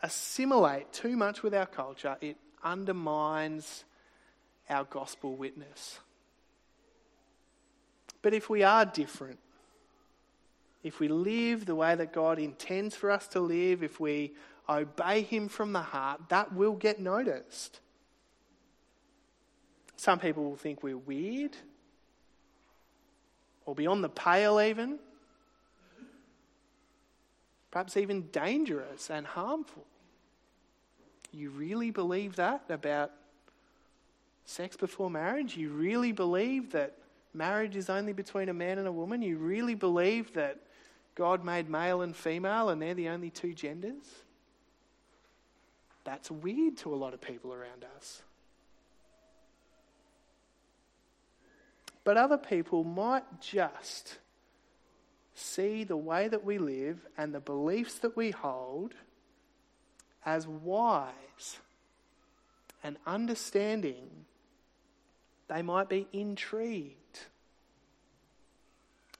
assimilate 0.00 0.92
too 0.92 1.16
much 1.16 1.42
with 1.42 1.54
our 1.54 1.66
culture, 1.66 2.16
it 2.20 2.36
undermines 2.64 3.84
our 4.68 4.84
gospel 4.84 5.34
witness. 5.36 5.98
But 8.22 8.34
if 8.34 8.48
we 8.48 8.62
are 8.62 8.84
different, 8.84 9.38
if 10.82 10.98
we 10.98 11.08
live 11.08 11.66
the 11.66 11.74
way 11.74 11.94
that 11.94 12.12
God 12.12 12.38
intends 12.38 12.94
for 12.94 13.10
us 13.10 13.26
to 13.28 13.40
live, 13.40 13.82
if 13.82 14.00
we 14.00 14.32
obey 14.70 15.22
Him 15.22 15.48
from 15.48 15.72
the 15.72 15.82
heart, 15.82 16.20
that 16.28 16.54
will 16.54 16.74
get 16.74 17.00
noticed. 17.00 17.80
Some 19.96 20.18
people 20.18 20.44
will 20.44 20.56
think 20.56 20.82
we're 20.82 20.96
weird 20.96 21.56
or 23.66 23.74
beyond 23.74 24.02
the 24.02 24.08
pale, 24.08 24.60
even. 24.60 24.98
Perhaps 27.70 27.96
even 27.96 28.22
dangerous 28.32 29.10
and 29.10 29.26
harmful. 29.26 29.84
You 31.32 31.50
really 31.50 31.90
believe 31.90 32.36
that 32.36 32.64
about 32.68 33.12
sex 34.44 34.76
before 34.76 35.10
marriage? 35.10 35.56
You 35.56 35.70
really 35.70 36.12
believe 36.12 36.72
that 36.72 36.96
marriage 37.32 37.76
is 37.76 37.88
only 37.88 38.12
between 38.12 38.48
a 38.48 38.54
man 38.54 38.78
and 38.78 38.88
a 38.88 38.92
woman? 38.92 39.22
You 39.22 39.36
really 39.36 39.74
believe 39.74 40.32
that 40.32 40.58
God 41.14 41.44
made 41.44 41.68
male 41.68 42.02
and 42.02 42.16
female 42.16 42.70
and 42.70 42.82
they're 42.82 42.94
the 42.94 43.08
only 43.08 43.30
two 43.30 43.54
genders? 43.54 44.24
That's 46.04 46.30
weird 46.30 46.76
to 46.78 46.94
a 46.94 46.96
lot 46.96 47.14
of 47.14 47.20
people 47.20 47.52
around 47.52 47.84
us. 47.96 48.22
But 52.04 52.16
other 52.16 52.38
people 52.38 52.82
might 52.82 53.40
just 53.40 54.18
see 55.34 55.84
the 55.84 55.96
way 55.96 56.28
that 56.28 56.44
we 56.44 56.58
live 56.58 56.98
and 57.16 57.34
the 57.34 57.40
beliefs 57.40 57.98
that 57.98 58.16
we 58.16 58.30
hold 58.30 58.94
as 60.24 60.46
wise 60.46 61.58
and 62.82 62.96
understanding. 63.06 64.08
They 65.48 65.62
might 65.62 65.88
be 65.88 66.08
intrigued. 66.12 66.99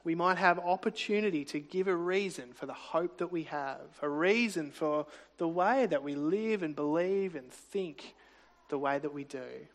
We 0.02 0.14
might 0.14 0.38
have 0.38 0.58
opportunity 0.58 1.44
to 1.46 1.60
give 1.60 1.86
a 1.86 1.94
reason 1.94 2.52
for 2.54 2.66
the 2.66 2.72
hope 2.72 3.18
that 3.18 3.30
we 3.30 3.44
have, 3.44 3.80
a 4.00 4.08
reason 4.08 4.70
for 4.70 5.06
the 5.36 5.48
way 5.48 5.86
that 5.86 6.02
we 6.02 6.14
live 6.14 6.62
and 6.62 6.74
believe 6.74 7.34
and 7.34 7.50
think 7.50 8.14
the 8.70 8.78
way 8.78 8.98
that 8.98 9.12
we 9.12 9.24
do. 9.24 9.66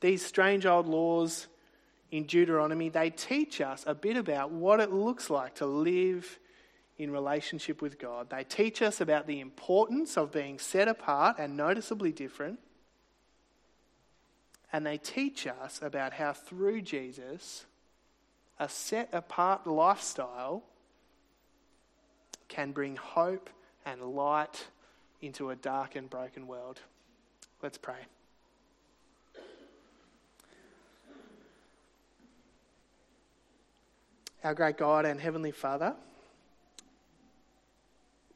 These 0.00 0.24
strange 0.24 0.64
old 0.64 0.86
laws 0.86 1.48
in 2.10 2.24
Deuteronomy, 2.24 2.88
they 2.88 3.10
teach 3.10 3.60
us 3.60 3.84
a 3.86 3.94
bit 3.94 4.16
about 4.16 4.50
what 4.50 4.80
it 4.80 4.90
looks 4.90 5.28
like 5.28 5.56
to 5.56 5.66
live 5.66 6.38
in 6.96 7.10
relationship 7.10 7.82
with 7.82 7.98
God. 7.98 8.30
They 8.30 8.44
teach 8.44 8.82
us 8.82 9.00
about 9.00 9.26
the 9.26 9.40
importance 9.40 10.16
of 10.16 10.32
being 10.32 10.58
set 10.58 10.88
apart 10.88 11.36
and 11.38 11.56
noticeably 11.56 12.12
different. 12.12 12.58
And 14.72 14.86
they 14.86 14.98
teach 14.98 15.46
us 15.46 15.80
about 15.82 16.14
how 16.14 16.32
through 16.32 16.82
Jesus, 16.82 17.64
a 18.60 18.68
set 18.68 19.08
apart 19.14 19.66
lifestyle 19.66 20.62
can 22.46 22.72
bring 22.72 22.94
hope 22.94 23.48
and 23.86 24.02
light 24.02 24.66
into 25.22 25.48
a 25.48 25.56
dark 25.56 25.96
and 25.96 26.10
broken 26.10 26.46
world. 26.46 26.78
Let's 27.62 27.78
pray. 27.78 27.96
Our 34.44 34.54
great 34.54 34.76
God 34.76 35.06
and 35.06 35.18
Heavenly 35.18 35.52
Father, 35.52 35.94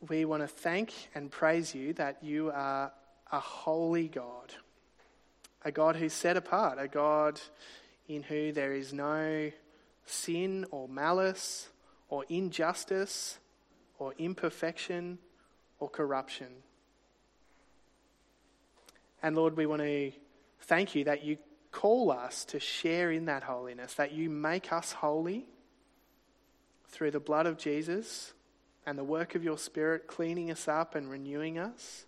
we 0.09 0.25
want 0.25 0.43
to 0.43 0.49
thank 0.49 0.93
and 1.15 1.31
praise 1.31 1.75
you 1.75 1.93
that 1.95 2.19
you 2.23 2.51
are 2.51 2.93
a 3.31 3.41
holy 3.41 4.09
God, 4.09 4.55
a 5.65 5.71
God 5.71 5.97
who's 5.97 6.15
set 6.15 6.39
apart, 6.39 6.79
a 6.79 6.89
God 6.89 7.41
in 8.09 8.23
who 8.23 8.53
there 8.53 8.73
is 8.73 8.93
no 8.93 9.51
sin 10.07 10.67
or 10.71 10.89
malice 10.89 11.69
or 12.09 12.25
injustice 12.29 13.39
or 13.99 14.15
imperfection 14.19 15.19
or 15.79 15.89
corruption. 15.89 16.49
And 19.23 19.35
Lord, 19.35 19.57
we 19.57 19.67
want 19.67 19.83
to 19.83 20.13
thank 20.63 20.95
you 20.95 21.05
that 21.05 21.25
you 21.25 21.39
call 21.73 22.11
us 22.11 22.45
to 22.47 22.61
share 22.61 23.11
in 23.11 23.25
that 23.25 23.43
holiness, 23.43 23.95
that 23.95 24.13
you 24.13 24.31
make 24.31 24.73
us 24.73 24.93
holy 24.93 25.47
through 26.89 27.11
the 27.11 27.21
blood 27.21 27.47
of 27.47 27.59
Jesus 27.59 28.33
and 28.87 28.99
the 28.99 29.05
work 29.05 29.35
of 29.35 29.43
your 29.43 29.59
Spirit 29.59 30.07
cleaning 30.07 30.51
us 30.51 30.69
up 30.69 30.95
and 30.95 31.11
renewing 31.11 31.59
us. 31.59 32.05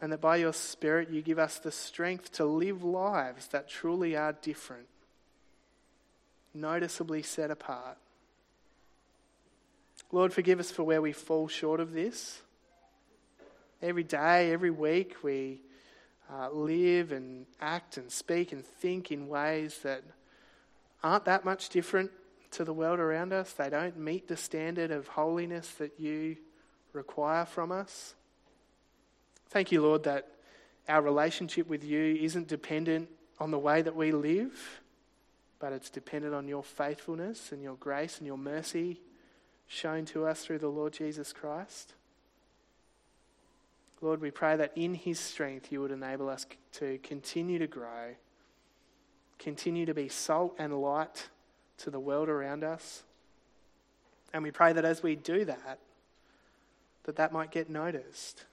And 0.00 0.10
that 0.12 0.20
by 0.20 0.36
your 0.36 0.52
Spirit 0.52 1.10
you 1.10 1.22
give 1.22 1.38
us 1.38 1.58
the 1.58 1.70
strength 1.70 2.32
to 2.32 2.44
live 2.44 2.82
lives 2.82 3.48
that 3.48 3.68
truly 3.68 4.16
are 4.16 4.32
different 4.32 4.88
noticeably 6.54 7.22
set 7.22 7.50
apart. 7.50 7.98
Lord, 10.12 10.32
forgive 10.32 10.60
us 10.60 10.70
for 10.70 10.84
where 10.84 11.02
we 11.02 11.12
fall 11.12 11.48
short 11.48 11.80
of 11.80 11.92
this. 11.92 12.40
Every 13.82 14.04
day, 14.04 14.52
every 14.52 14.70
week, 14.70 15.16
we 15.22 15.60
uh, 16.32 16.50
live 16.50 17.12
and 17.12 17.46
act 17.60 17.96
and 17.96 18.10
speak 18.10 18.52
and 18.52 18.64
think 18.64 19.10
in 19.10 19.28
ways 19.28 19.78
that 19.82 20.02
aren't 21.02 21.24
that 21.24 21.44
much 21.44 21.68
different 21.68 22.10
to 22.52 22.64
the 22.64 22.72
world 22.72 23.00
around 23.00 23.32
us. 23.32 23.52
They 23.52 23.68
don't 23.68 23.98
meet 23.98 24.28
the 24.28 24.36
standard 24.36 24.90
of 24.90 25.08
holiness 25.08 25.68
that 25.74 25.98
you 25.98 26.36
require 26.92 27.44
from 27.44 27.72
us. 27.72 28.14
Thank 29.50 29.72
you, 29.72 29.82
Lord, 29.82 30.04
that 30.04 30.28
our 30.88 31.02
relationship 31.02 31.68
with 31.68 31.84
you 31.84 32.16
isn't 32.20 32.48
dependent 32.48 33.08
on 33.40 33.50
the 33.50 33.58
way 33.58 33.82
that 33.82 33.96
we 33.96 34.12
live 34.12 34.80
but 35.64 35.72
it's 35.72 35.88
dependent 35.88 36.34
on 36.34 36.46
your 36.46 36.62
faithfulness 36.62 37.50
and 37.50 37.62
your 37.62 37.76
grace 37.76 38.18
and 38.18 38.26
your 38.26 38.36
mercy 38.36 39.00
shown 39.66 40.04
to 40.04 40.26
us 40.26 40.44
through 40.44 40.58
the 40.58 40.68
Lord 40.68 40.92
Jesus 40.92 41.32
Christ. 41.32 41.94
Lord, 44.02 44.20
we 44.20 44.30
pray 44.30 44.56
that 44.56 44.72
in 44.76 44.92
his 44.92 45.18
strength 45.18 45.72
you 45.72 45.80
would 45.80 45.90
enable 45.90 46.28
us 46.28 46.44
to 46.72 46.98
continue 46.98 47.58
to 47.58 47.66
grow, 47.66 48.14
continue 49.38 49.86
to 49.86 49.94
be 49.94 50.06
salt 50.06 50.54
and 50.58 50.82
light 50.82 51.30
to 51.78 51.88
the 51.90 51.98
world 51.98 52.28
around 52.28 52.62
us. 52.62 53.02
And 54.34 54.42
we 54.42 54.50
pray 54.50 54.74
that 54.74 54.84
as 54.84 55.02
we 55.02 55.16
do 55.16 55.46
that, 55.46 55.78
that 57.04 57.16
that 57.16 57.32
might 57.32 57.50
get 57.50 57.70
noticed, 57.70 58.44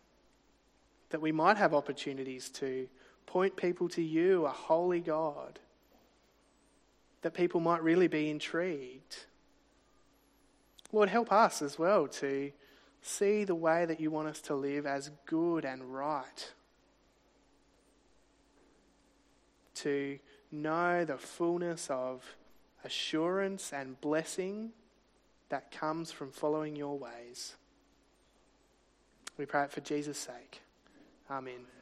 that 1.10 1.20
we 1.20 1.34
might 1.34 1.58
have 1.58 1.74
opportunities 1.74 2.48
to 2.52 2.88
point 3.26 3.58
people 3.58 3.90
to 3.90 4.02
you, 4.02 4.46
a 4.46 4.50
holy 4.50 5.02
God 5.02 5.60
that 7.22 7.34
people 7.34 7.60
might 7.60 7.84
really 7.84 8.08
be 8.08 8.30
intrigued. 8.30 9.26
Lord, 10.92 11.10
help 11.10 11.32
us 11.32 11.62
as 11.62 11.80
well 11.80 12.08
to 12.08 12.52
see 13.02 13.44
the 13.44 13.56
way 13.56 13.86
that 13.86 14.00
you 14.00 14.12
want 14.12 14.28
us 14.28 14.42
to 14.42 14.56
live 14.56 14.86
as 14.86 15.12
good 15.26 15.66
and 15.66 15.94
right. 15.94 16.52
To 19.76 20.20
know 20.52 21.06
the 21.06 21.18
fullness 21.18 21.88
of 21.90 22.24
assurance 22.84 23.72
and 23.74 24.00
blessing 24.02 24.72
that 25.50 25.72
comes 25.72 26.12
from 26.12 26.32
following 26.32 26.76
your 26.76 26.98
ways. 26.98 27.56
We 29.38 29.46
pray 29.46 29.64
it 29.64 29.72
for 29.72 29.82
Jesus' 29.82 30.18
sake. 30.18 30.62
Amen. 31.30 31.81